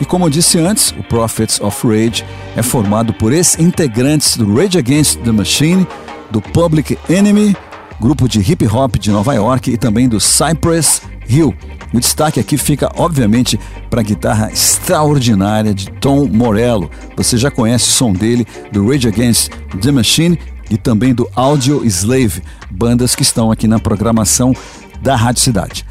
E 0.00 0.04
como 0.04 0.26
eu 0.26 0.30
disse 0.30 0.58
antes, 0.58 0.92
o 0.92 1.02
Prophets 1.02 1.60
of 1.60 1.86
Rage 1.86 2.24
é 2.56 2.62
formado 2.62 3.12
por 3.12 3.32
ex-integrantes 3.32 4.36
do 4.36 4.54
Rage 4.54 4.78
Against 4.78 5.18
the 5.20 5.32
Machine, 5.32 5.86
do 6.30 6.40
Public 6.40 6.96
Enemy, 7.08 7.56
grupo 8.00 8.28
de 8.28 8.40
hip 8.40 8.66
hop 8.66 8.96
de 8.96 9.10
Nova 9.10 9.34
York 9.34 9.70
e 9.70 9.76
também 9.76 10.08
do 10.08 10.20
Cypress 10.20 11.02
Hill. 11.28 11.54
O 11.92 12.00
destaque 12.00 12.40
aqui 12.40 12.56
fica, 12.56 12.90
obviamente, 12.96 13.58
para 13.88 14.00
a 14.00 14.04
guitarra 14.04 14.50
extraordinária 14.50 15.72
de 15.72 15.90
Tom 15.92 16.26
Morello. 16.26 16.90
Você 17.16 17.36
já 17.36 17.50
conhece 17.50 17.88
o 17.88 17.92
som 17.92 18.12
dele 18.12 18.46
do 18.72 18.88
Rage 18.88 19.08
Against 19.08 19.50
the 19.80 19.92
Machine 19.92 20.38
e 20.70 20.76
também 20.76 21.14
do 21.14 21.28
Audio 21.34 21.84
Slave, 21.84 22.42
bandas 22.70 23.14
que 23.14 23.22
estão 23.22 23.50
aqui 23.50 23.68
na 23.68 23.78
programação 23.78 24.54
da 25.00 25.14
Rádio 25.14 25.42
Cidade. 25.42 25.84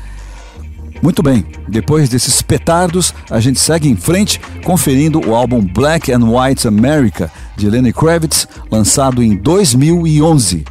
Muito 1.02 1.22
bem, 1.22 1.46
depois 1.68 2.10
desses 2.10 2.42
petardos, 2.42 3.14
a 3.30 3.40
gente 3.40 3.60
segue 3.60 3.88
em 3.88 3.96
frente 3.96 4.40
conferindo 4.64 5.20
o 5.20 5.36
álbum 5.36 5.62
Black 5.62 6.12
and 6.12 6.24
White 6.24 6.68
America 6.68 7.32
de 7.56 7.70
Lenny 7.70 7.94
Kravitz, 7.94 8.48
lançado 8.72 9.22
em 9.22 9.36
2011. 9.36 10.66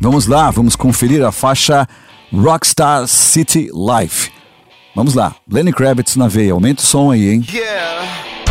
Vamos 0.00 0.26
lá, 0.26 0.50
vamos 0.50 0.76
conferir 0.76 1.24
a 1.24 1.30
faixa 1.32 1.88
Rockstar 2.32 3.06
City 3.06 3.70
Life. 3.72 4.41
Vamos 4.94 5.14
lá, 5.14 5.34
Lenny 5.50 5.72
Kravitz 5.72 6.16
na 6.16 6.28
veia, 6.28 6.52
aumenta 6.52 6.82
o 6.82 6.86
som 6.86 7.10
aí, 7.10 7.30
hein? 7.30 7.44
Yeah. 7.50 8.41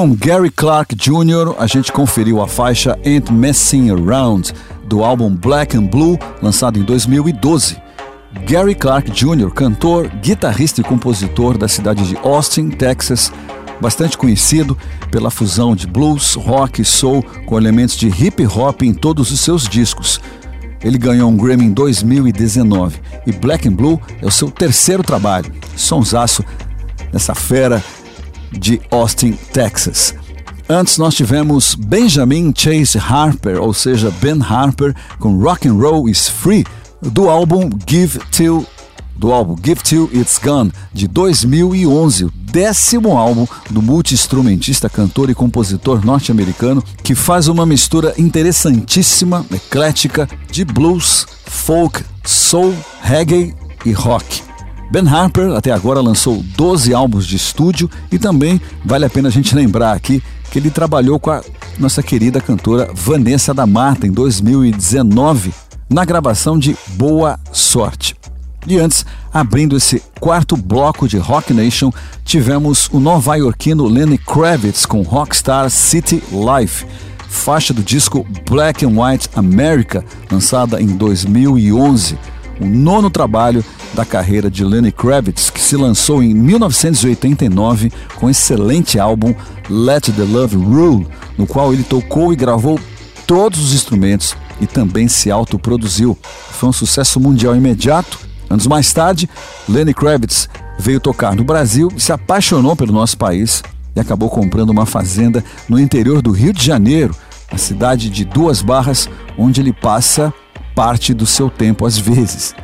Com 0.00 0.14
Gary 0.14 0.50
Clark 0.50 0.96
Jr., 0.96 1.54
a 1.58 1.66
gente 1.66 1.92
conferiu 1.92 2.40
a 2.40 2.48
faixa 2.48 2.98
Ain't 3.04 3.30
Messing 3.30 3.90
Around, 3.90 4.54
do 4.86 5.04
álbum 5.04 5.28
Black 5.28 5.76
and 5.76 5.84
Blue, 5.88 6.18
lançado 6.40 6.78
em 6.78 6.82
2012. 6.82 7.76
Gary 8.46 8.74
Clark 8.74 9.10
Jr., 9.10 9.50
cantor, 9.50 10.08
guitarrista 10.22 10.80
e 10.80 10.84
compositor 10.84 11.58
da 11.58 11.68
cidade 11.68 12.08
de 12.08 12.16
Austin, 12.16 12.70
Texas, 12.70 13.30
bastante 13.78 14.16
conhecido 14.16 14.74
pela 15.10 15.30
fusão 15.30 15.76
de 15.76 15.86
blues, 15.86 16.32
rock 16.32 16.80
e 16.80 16.84
soul 16.84 17.22
com 17.44 17.58
elementos 17.58 17.94
de 17.94 18.08
hip 18.08 18.46
hop 18.46 18.80
em 18.80 18.94
todos 18.94 19.30
os 19.30 19.40
seus 19.40 19.68
discos. 19.68 20.18
Ele 20.82 20.96
ganhou 20.96 21.30
um 21.30 21.36
Grammy 21.36 21.66
em 21.66 21.72
2019 21.72 22.98
e 23.26 23.32
Black 23.32 23.68
and 23.68 23.74
Blue 23.74 24.00
é 24.22 24.24
o 24.24 24.30
seu 24.30 24.50
terceiro 24.50 25.02
trabalho. 25.02 25.52
Sonsaço 25.76 26.42
dessa 27.12 27.34
fera 27.34 27.84
de 28.52 28.80
Austin, 28.90 29.32
Texas. 29.52 30.14
Antes 30.68 30.98
nós 30.98 31.14
tivemos 31.14 31.74
Benjamin 31.74 32.52
Chase 32.56 32.98
Harper, 32.98 33.60
ou 33.60 33.74
seja, 33.74 34.12
Ben 34.20 34.40
Harper, 34.40 34.94
com 35.18 35.36
Rock 35.38 35.68
and 35.68 35.74
Roll 35.74 36.08
is 36.08 36.28
Free, 36.28 36.64
do 37.02 37.28
álbum 37.28 37.68
Give 37.88 38.20
Till 38.30 38.66
do 39.20 39.32
álbum 39.32 39.54
Give 39.62 39.82
Till 39.82 40.08
It's 40.14 40.38
Gone, 40.38 40.72
de 40.94 41.06
2011, 41.06 42.24
o 42.24 42.30
décimo 42.30 43.18
álbum 43.18 43.46
do 43.68 43.82
multi-instrumentista, 43.82 44.88
cantor 44.88 45.28
e 45.28 45.34
compositor 45.34 46.04
norte-americano, 46.04 46.82
que 47.04 47.14
faz 47.14 47.46
uma 47.46 47.66
mistura 47.66 48.14
interessantíssima, 48.16 49.44
eclética, 49.52 50.26
de 50.50 50.64
blues, 50.64 51.26
folk, 51.44 52.02
soul, 52.24 52.74
reggae 53.02 53.54
e 53.84 53.92
rock. 53.92 54.49
Ben 54.90 55.06
Harper 55.06 55.52
até 55.52 55.70
agora 55.70 56.00
lançou 56.00 56.42
12 56.56 56.92
álbuns 56.92 57.24
de 57.24 57.36
estúdio 57.36 57.88
e 58.10 58.18
também 58.18 58.60
vale 58.84 59.04
a 59.04 59.10
pena 59.10 59.28
a 59.28 59.30
gente 59.30 59.54
lembrar 59.54 59.92
aqui 59.92 60.20
que 60.50 60.58
ele 60.58 60.68
trabalhou 60.68 61.20
com 61.20 61.30
a 61.30 61.42
nossa 61.78 62.02
querida 62.02 62.40
cantora 62.40 62.90
Vanessa 62.92 63.54
da 63.54 63.64
Mata 63.66 64.04
em 64.04 64.10
2019 64.10 65.54
na 65.88 66.04
gravação 66.04 66.58
de 66.58 66.76
Boa 66.96 67.38
Sorte. 67.52 68.16
E 68.66 68.78
antes, 68.78 69.06
abrindo 69.32 69.76
esse 69.76 70.02
quarto 70.18 70.56
bloco 70.56 71.06
de 71.06 71.18
Rock 71.18 71.54
Nation, 71.54 71.92
tivemos 72.24 72.90
o 72.92 72.98
nova-iorquino 72.98 73.86
Lenny 73.86 74.18
Kravitz 74.18 74.84
com 74.84 75.02
Rockstar 75.02 75.70
City 75.70 76.20
Life, 76.32 76.84
faixa 77.28 77.72
do 77.72 77.82
disco 77.82 78.26
Black 78.44 78.84
and 78.84 79.00
White 79.00 79.30
America, 79.36 80.04
lançada 80.30 80.82
em 80.82 80.88
2011 80.88 82.18
o 82.60 82.66
nono 82.66 83.10
trabalho 83.10 83.64
da 83.94 84.04
carreira 84.04 84.50
de 84.50 84.64
Lenny 84.64 84.92
Kravitz, 84.92 85.50
que 85.50 85.60
se 85.60 85.76
lançou 85.76 86.22
em 86.22 86.34
1989 86.34 87.90
com 88.16 88.26
o 88.26 88.30
excelente 88.30 88.98
álbum 88.98 89.34
Let 89.68 90.10
the 90.14 90.22
Love 90.22 90.56
Rule, 90.56 91.06
no 91.36 91.46
qual 91.46 91.72
ele 91.72 91.82
tocou 91.82 92.32
e 92.32 92.36
gravou 92.36 92.78
todos 93.26 93.58
os 93.60 93.72
instrumentos 93.72 94.36
e 94.60 94.66
também 94.66 95.08
se 95.08 95.30
autoproduziu. 95.30 96.16
Foi 96.22 96.68
um 96.68 96.72
sucesso 96.72 97.18
mundial 97.18 97.56
imediato. 97.56 98.18
Anos 98.48 98.66
mais 98.66 98.92
tarde, 98.92 99.28
Lenny 99.68 99.94
Kravitz 99.94 100.48
veio 100.78 101.00
tocar 101.00 101.34
no 101.34 101.44
Brasil 101.44 101.88
e 101.96 102.00
se 102.00 102.12
apaixonou 102.12 102.76
pelo 102.76 102.92
nosso 102.92 103.16
país 103.16 103.62
e 103.94 104.00
acabou 104.00 104.28
comprando 104.28 104.70
uma 104.70 104.86
fazenda 104.86 105.44
no 105.68 105.78
interior 105.78 106.20
do 106.20 106.30
Rio 106.30 106.52
de 106.52 106.64
Janeiro, 106.64 107.14
a 107.50 107.58
cidade 107.58 108.10
de 108.10 108.24
Duas 108.24 108.62
Barras, 108.62 109.08
onde 109.36 109.60
ele 109.60 109.72
passa 109.72 110.32
parte 110.74 111.12
do 111.14 111.26
seu 111.26 111.50
tempo 111.50 111.84
às 111.84 111.98
vezes. 111.98 112.54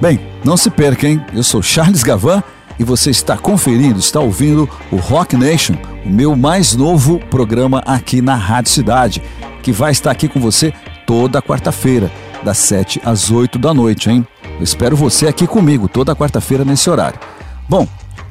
Bem, 0.00 0.20
não 0.44 0.56
se 0.56 0.70
perca, 0.70 1.08
hein? 1.08 1.24
Eu 1.32 1.42
sou 1.42 1.62
Charles 1.62 2.02
Gavan 2.02 2.42
e 2.78 2.84
você 2.84 3.10
está 3.10 3.36
conferindo, 3.36 3.98
está 3.98 4.20
ouvindo 4.20 4.68
o 4.92 4.96
Rock 4.96 5.36
Nation, 5.36 5.74
o 6.04 6.08
meu 6.08 6.36
mais 6.36 6.74
novo 6.74 7.18
programa 7.30 7.82
aqui 7.84 8.22
na 8.22 8.36
Rádio 8.36 8.70
Cidade, 8.70 9.22
que 9.62 9.72
vai 9.72 9.90
estar 9.90 10.10
aqui 10.10 10.28
com 10.28 10.38
você 10.38 10.72
toda 11.06 11.42
quarta-feira, 11.42 12.10
das 12.42 12.58
7 12.58 13.00
às 13.04 13.30
8 13.30 13.58
da 13.58 13.74
noite, 13.74 14.08
hein? 14.08 14.26
Eu 14.58 14.62
espero 14.62 14.96
você 14.96 15.26
aqui 15.26 15.46
comigo 15.46 15.88
toda 15.88 16.14
quarta-feira 16.14 16.64
nesse 16.64 16.88
horário. 16.88 17.18
Bom, 17.68 17.86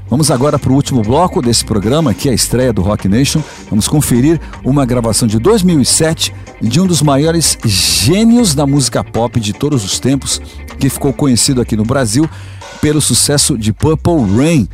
Vamos 0.10 0.32
agora 0.32 0.58
para 0.58 0.72
o 0.72 0.76
último 0.76 1.02
bloco 1.02 1.42
desse 1.42 1.66
programa, 1.66 2.14
que 2.14 2.30
é 2.30 2.32
a 2.32 2.36
estreia 2.36 2.72
do 2.72 2.82
Rock 2.82 3.10
Nation. 3.10 3.42
Vamos 3.70 3.90
conferir 3.90 4.40
uma 4.64 4.86
gravação 4.86 5.28
de 5.28 5.38
2007 5.38 6.34
de 6.62 6.80
um 6.80 6.88
dos 6.88 7.02
maiores 7.02 7.58
gênios 7.66 8.56
da 8.56 8.66
música 8.66 9.04
pop 9.04 9.38
de 9.38 9.52
todos 9.52 9.84
os 9.84 10.00
tempos, 10.00 10.42
que 10.80 10.90
ficou 10.90 11.12
conhecido 11.12 11.60
aqui 11.60 11.76
no 11.76 11.84
Brasil 11.84 12.28
pelo 12.82 13.02
sucesso 13.02 13.58
de 13.58 13.74
Purple 13.74 14.24
Rain, 14.38 14.68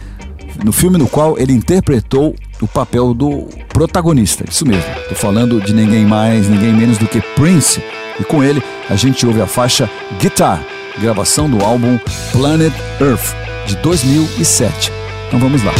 no 0.63 0.71
filme 0.71 0.99
no 0.99 1.07
qual 1.07 1.37
ele 1.39 1.51
interpretou 1.51 2.35
o 2.61 2.67
papel 2.67 3.11
do 3.13 3.47
protagonista. 3.69 4.45
Isso 4.47 4.67
mesmo, 4.67 4.89
estou 5.01 5.17
falando 5.17 5.59
de 5.59 5.73
ninguém 5.73 6.05
mais, 6.05 6.47
ninguém 6.47 6.73
menos 6.73 6.99
do 6.99 7.07
que 7.07 7.19
Prince. 7.35 7.81
E 8.19 8.23
com 8.23 8.43
ele 8.43 8.61
a 8.87 8.95
gente 8.95 9.25
ouve 9.25 9.41
a 9.41 9.47
faixa 9.47 9.89
Guitar, 10.19 10.63
gravação 11.01 11.49
do 11.49 11.63
álbum 11.65 11.97
Planet 12.31 12.73
Earth 13.01 13.35
de 13.65 13.75
2007. 13.77 15.02
Então 15.33 15.49
vamos 15.49 15.63
lá. 15.63 15.73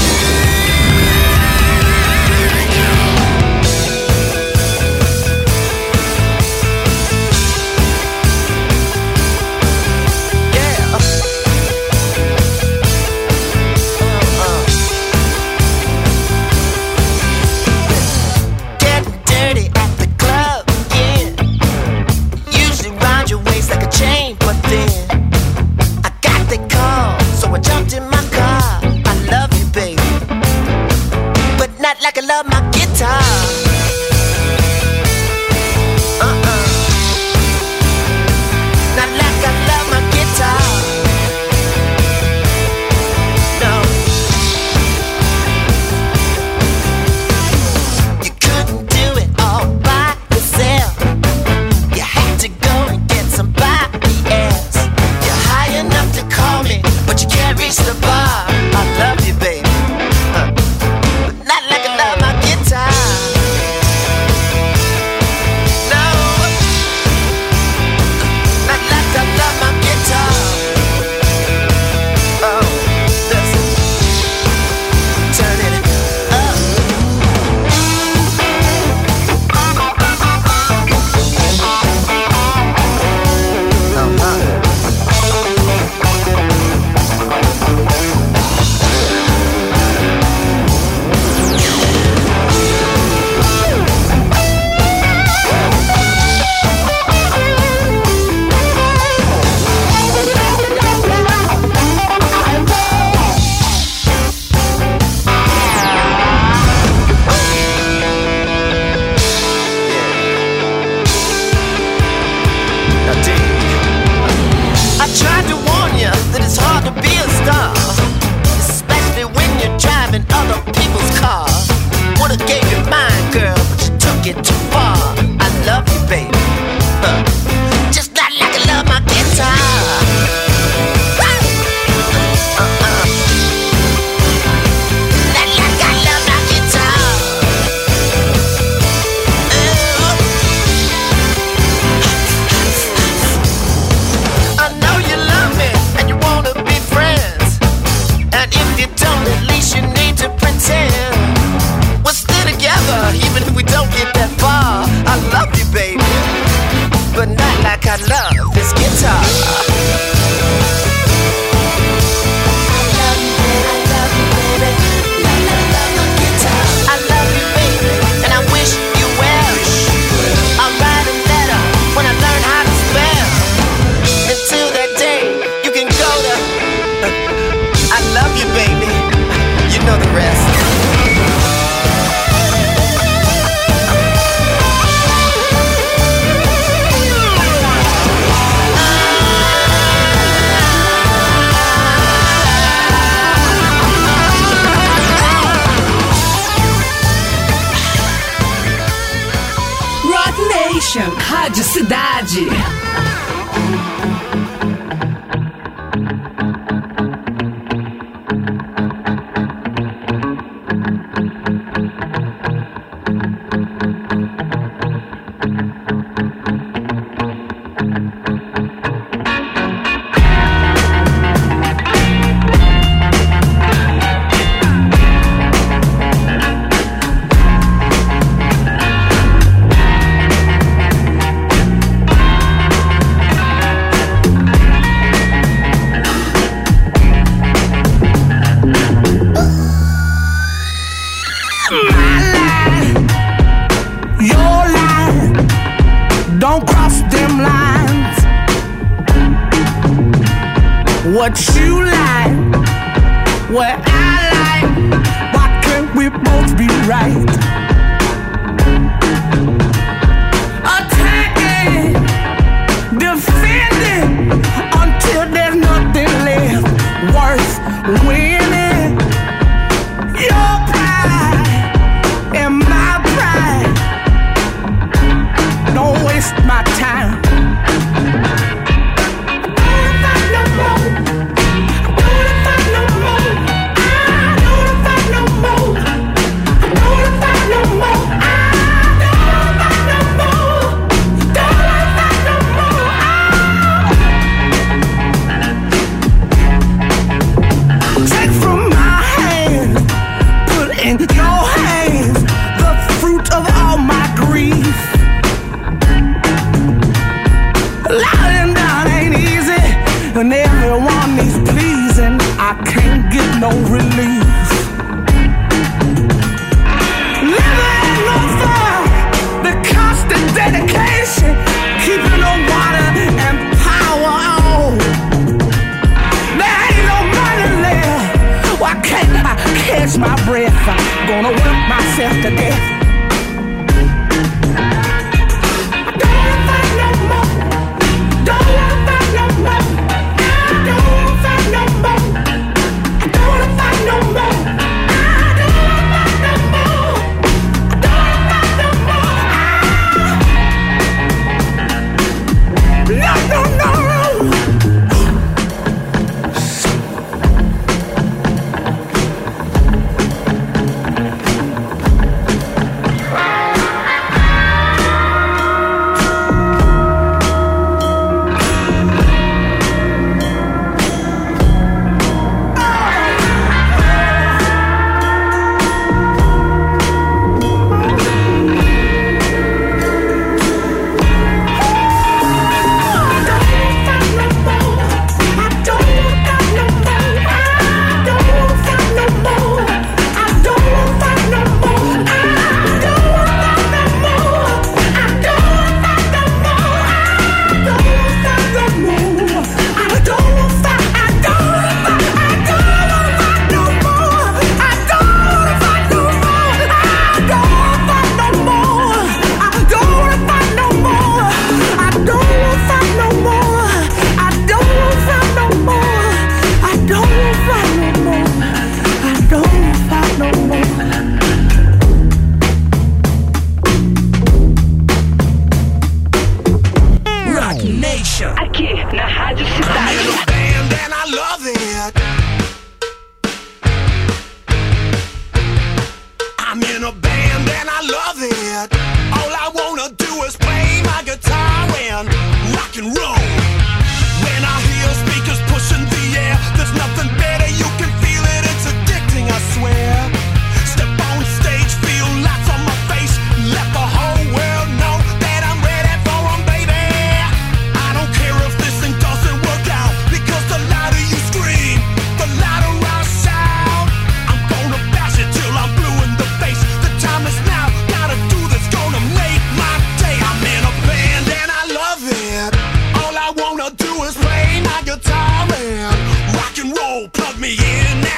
what 251.24 251.56
you 251.56 251.83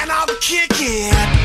and 0.08 0.30
we 0.30 0.36
kick 0.40 0.70
it. 0.72 1.35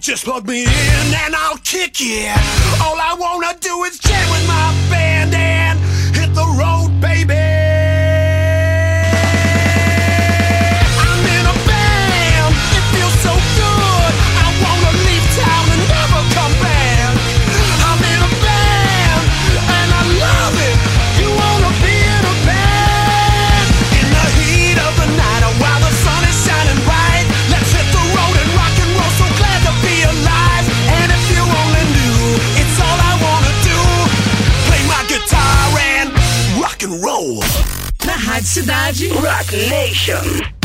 Just 0.00 0.24
plug 0.24 0.46
me 0.46 0.62
in 0.62 1.14
and 1.24 1.34
I'll 1.36 1.58
kick 1.58 1.96
it. 2.00 2.36
All 2.80 2.96
I 2.98 3.14
wanna 3.18 3.54
do 3.60 3.84
is 3.84 3.98
jam 3.98 4.30
with 4.30 4.48
my 4.48 4.74
band 4.88 5.34
and 5.34 5.78
hit 6.16 6.34
the 6.34 6.46
road, 6.58 6.98
baby. 7.02 7.49
Cidade. 38.44 39.08
Rock 39.12 39.52
Nation. 39.68 40.59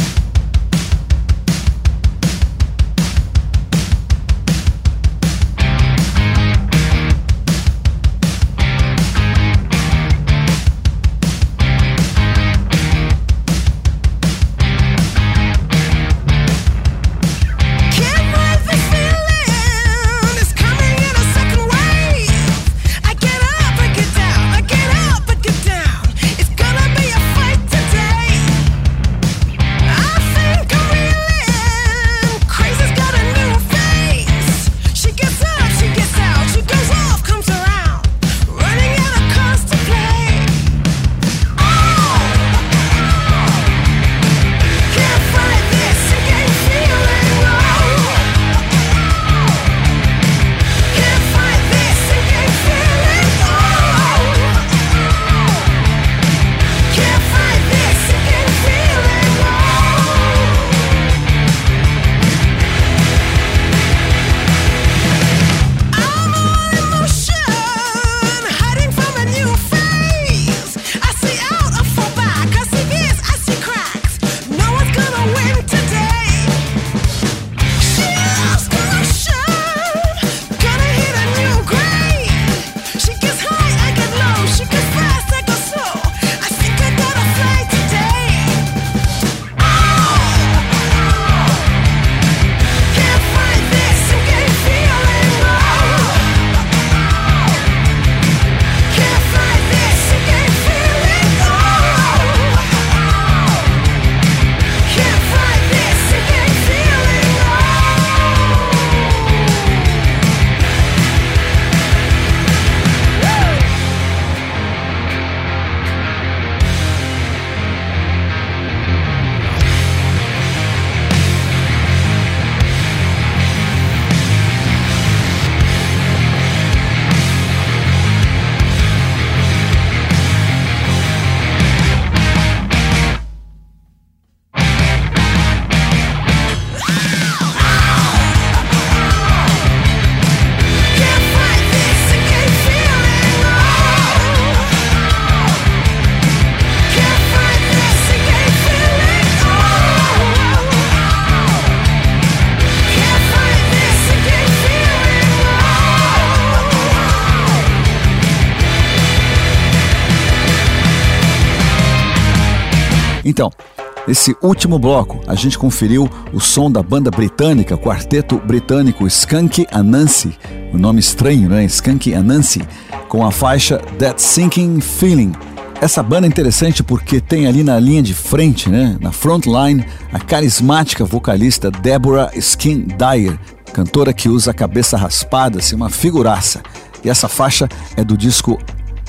Nesse 164.15 164.33
último 164.41 164.79
bloco, 164.79 165.19
a 165.27 165.35
gente 165.35 165.59
conferiu 165.59 166.09
o 166.31 166.39
som 166.39 166.71
da 166.71 166.81
banda 166.81 167.11
britânica, 167.11 167.77
quarteto 167.77 168.37
britânico 168.37 169.05
Skunk 169.07 169.67
Anansi, 169.69 170.33
o 170.73 170.77
nome 170.77 171.01
estranho, 171.01 171.49
né? 171.49 171.65
Skunk 171.65 172.13
Anansi, 172.13 172.61
com 173.09 173.25
a 173.25 173.29
faixa 173.29 173.77
That 173.99 174.21
Sinking 174.21 174.79
Feeling. 174.79 175.33
Essa 175.81 176.01
banda 176.01 176.25
é 176.25 176.29
interessante 176.29 176.81
porque 176.81 177.19
tem 177.19 177.45
ali 177.45 177.61
na 177.61 177.77
linha 177.77 178.01
de 178.01 178.13
frente, 178.13 178.69
né, 178.69 178.95
na 179.01 179.11
front 179.11 179.47
line, 179.47 179.85
a 180.13 180.17
carismática 180.17 181.03
vocalista 181.03 181.69
Deborah 181.69 182.31
Skin 182.35 182.87
Dyer, 182.97 183.37
cantora 183.73 184.13
que 184.13 184.29
usa 184.29 184.51
a 184.51 184.53
cabeça 184.53 184.95
raspada, 184.95 185.59
assim, 185.59 185.75
uma 185.75 185.89
figuraça. 185.89 186.63
E 187.03 187.09
essa 187.09 187.27
faixa 187.27 187.67
é 187.97 188.03
do 188.03 188.15
disco 188.15 188.57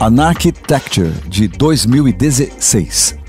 Anarchitecture 0.00 1.12
de 1.28 1.46
2016. 1.46 3.26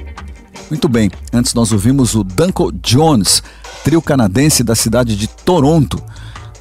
Muito 0.70 0.90
bem, 0.90 1.10
antes 1.32 1.54
nós 1.54 1.72
ouvimos 1.72 2.14
o 2.14 2.26
Danko 2.26 2.74
Jones, 2.74 3.42
trio 3.86 4.02
canadense 4.02 4.66
da 4.66 4.76
cidade 4.76 5.16
de 5.16 5.26
Toronto. 5.26 6.02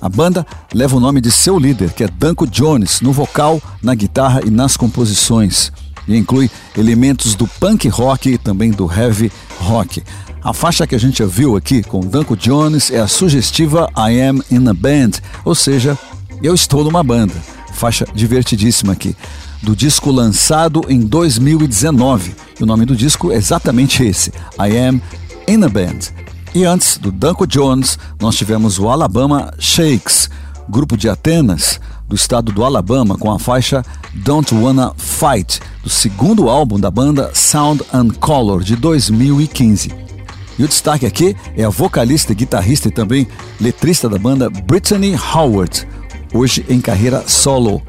A 0.00 0.08
banda 0.08 0.46
leva 0.72 0.96
o 0.96 1.00
nome 1.00 1.20
de 1.20 1.32
seu 1.32 1.58
líder, 1.58 1.92
que 1.92 2.04
é 2.04 2.08
Danko 2.08 2.46
Jones, 2.46 3.00
no 3.00 3.12
vocal, 3.12 3.60
na 3.82 3.96
guitarra 3.96 4.42
e 4.46 4.50
nas 4.50 4.76
composições. 4.76 5.72
E 6.06 6.16
inclui 6.16 6.48
elementos 6.78 7.34
do 7.34 7.48
punk 7.48 7.88
rock 7.88 8.30
e 8.30 8.38
também 8.38 8.70
do 8.70 8.88
heavy 8.88 9.32
rock. 9.58 10.04
A 10.40 10.52
faixa 10.52 10.86
que 10.86 10.94
a 10.94 11.00
gente 11.00 11.20
ouviu 11.20 11.56
aqui 11.56 11.82
com 11.82 11.98
Danko 11.98 12.36
Jones 12.36 12.92
é 12.92 13.00
a 13.00 13.08
sugestiva 13.08 13.90
I 13.96 14.20
Am 14.20 14.40
in 14.52 14.68
a 14.68 14.74
Band, 14.74 15.18
ou 15.44 15.56
seja, 15.56 15.98
eu 16.40 16.54
estou 16.54 16.84
numa 16.84 17.02
banda. 17.02 17.34
Faixa 17.72 18.06
divertidíssima 18.14 18.92
aqui 18.92 19.16
do 19.62 19.74
disco 19.74 20.10
lançado 20.10 20.82
em 20.88 21.00
2019. 21.00 22.34
E 22.58 22.62
o 22.62 22.66
nome 22.66 22.84
do 22.84 22.96
disco 22.96 23.30
é 23.32 23.36
exatamente 23.36 24.02
esse: 24.02 24.30
I 24.58 24.76
Am 24.78 25.00
in 25.48 25.64
a 25.64 25.68
Band. 25.68 25.98
E 26.54 26.64
antes 26.64 26.96
do 26.96 27.12
Danko 27.12 27.46
Jones, 27.46 27.98
nós 28.20 28.36
tivemos 28.36 28.78
o 28.78 28.88
Alabama 28.88 29.52
Shakes, 29.58 30.30
grupo 30.68 30.96
de 30.96 31.08
Atenas, 31.08 31.78
do 32.08 32.14
estado 32.14 32.52
do 32.52 32.64
Alabama, 32.64 33.18
com 33.18 33.30
a 33.30 33.38
faixa 33.38 33.84
Don't 34.14 34.54
Wanna 34.54 34.94
Fight, 34.96 35.60
do 35.82 35.90
segundo 35.90 36.48
álbum 36.48 36.78
da 36.78 36.90
banda 36.90 37.30
Sound 37.34 37.82
and 37.92 38.10
Color, 38.20 38.62
de 38.62 38.76
2015. 38.76 39.92
E 40.58 40.64
o 40.64 40.68
destaque 40.68 41.04
aqui 41.04 41.36
é 41.56 41.64
a 41.64 41.68
vocalista, 41.68 42.32
guitarrista 42.32 42.88
e 42.88 42.90
também 42.90 43.28
letrista 43.60 44.08
da 44.08 44.18
banda 44.18 44.48
Brittany 44.48 45.14
Howard, 45.14 45.86
hoje 46.32 46.64
em 46.68 46.80
carreira 46.80 47.24
solo. 47.26 47.82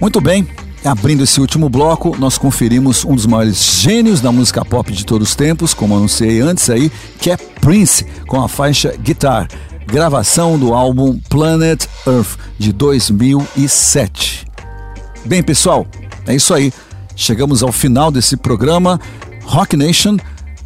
Muito 0.00 0.20
bem, 0.20 0.46
Abrindo 0.82 1.22
esse 1.22 1.38
último 1.40 1.68
bloco, 1.68 2.16
nós 2.18 2.38
conferimos 2.38 3.04
um 3.04 3.14
dos 3.14 3.26
maiores 3.26 3.80
gênios 3.80 4.22
da 4.22 4.32
música 4.32 4.64
pop 4.64 4.90
de 4.90 5.04
todos 5.04 5.28
os 5.28 5.34
tempos, 5.34 5.74
como 5.74 5.94
anunciei 5.94 6.40
antes 6.40 6.70
aí, 6.70 6.90
que 7.20 7.30
é 7.30 7.36
Prince, 7.36 8.06
com 8.26 8.42
a 8.42 8.48
faixa 8.48 8.94
Guitar, 8.98 9.46
gravação 9.86 10.58
do 10.58 10.72
álbum 10.72 11.18
Planet 11.28 11.84
Earth 12.06 12.38
de 12.58 12.72
2007. 12.72 14.46
Bem, 15.26 15.42
pessoal, 15.42 15.86
é 16.26 16.34
isso 16.34 16.54
aí. 16.54 16.72
Chegamos 17.14 17.62
ao 17.62 17.70
final 17.70 18.10
desse 18.10 18.34
programa. 18.34 18.98
Rock 19.44 19.76
Nation 19.76 20.16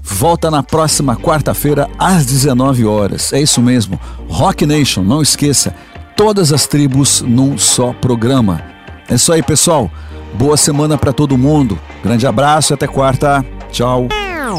volta 0.01 0.49
na 0.49 0.63
próxima 0.63 1.17
quarta-feira 1.17 1.91
às 1.99 2.25
19 2.25 2.85
horas. 2.85 3.33
É 3.33 3.41
isso 3.41 3.61
mesmo. 3.61 3.99
Rock 4.29 4.65
Nation, 4.65 5.03
não 5.03 5.21
esqueça, 5.21 5.75
todas 6.17 6.53
as 6.53 6.69
tribos 6.69 7.21
num 7.21 7.59
só 7.59 7.93
programa. 7.93 8.74
É 9.09 9.15
isso 9.15 9.33
aí, 9.33 9.43
pessoal. 9.43 9.91
Boa 10.35 10.57
semana 10.57 10.99
para 10.99 11.13
todo 11.13 11.39
mundo. 11.39 11.79
Grande 12.03 12.27
abraço 12.27 12.73
e 12.73 12.75
até 12.75 12.87
quarta. 12.87 13.45
Tchau. 13.71 14.09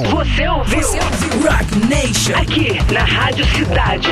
Você 0.09 0.47
ouviu? 0.47 0.81
Você 0.81 0.99
ouviu 0.99 1.49
Rock 1.49 1.79
Nation. 1.87 2.37
Aqui 2.37 2.93
na 2.93 3.03
Rádio 3.03 3.45
Cidade. 3.47 4.09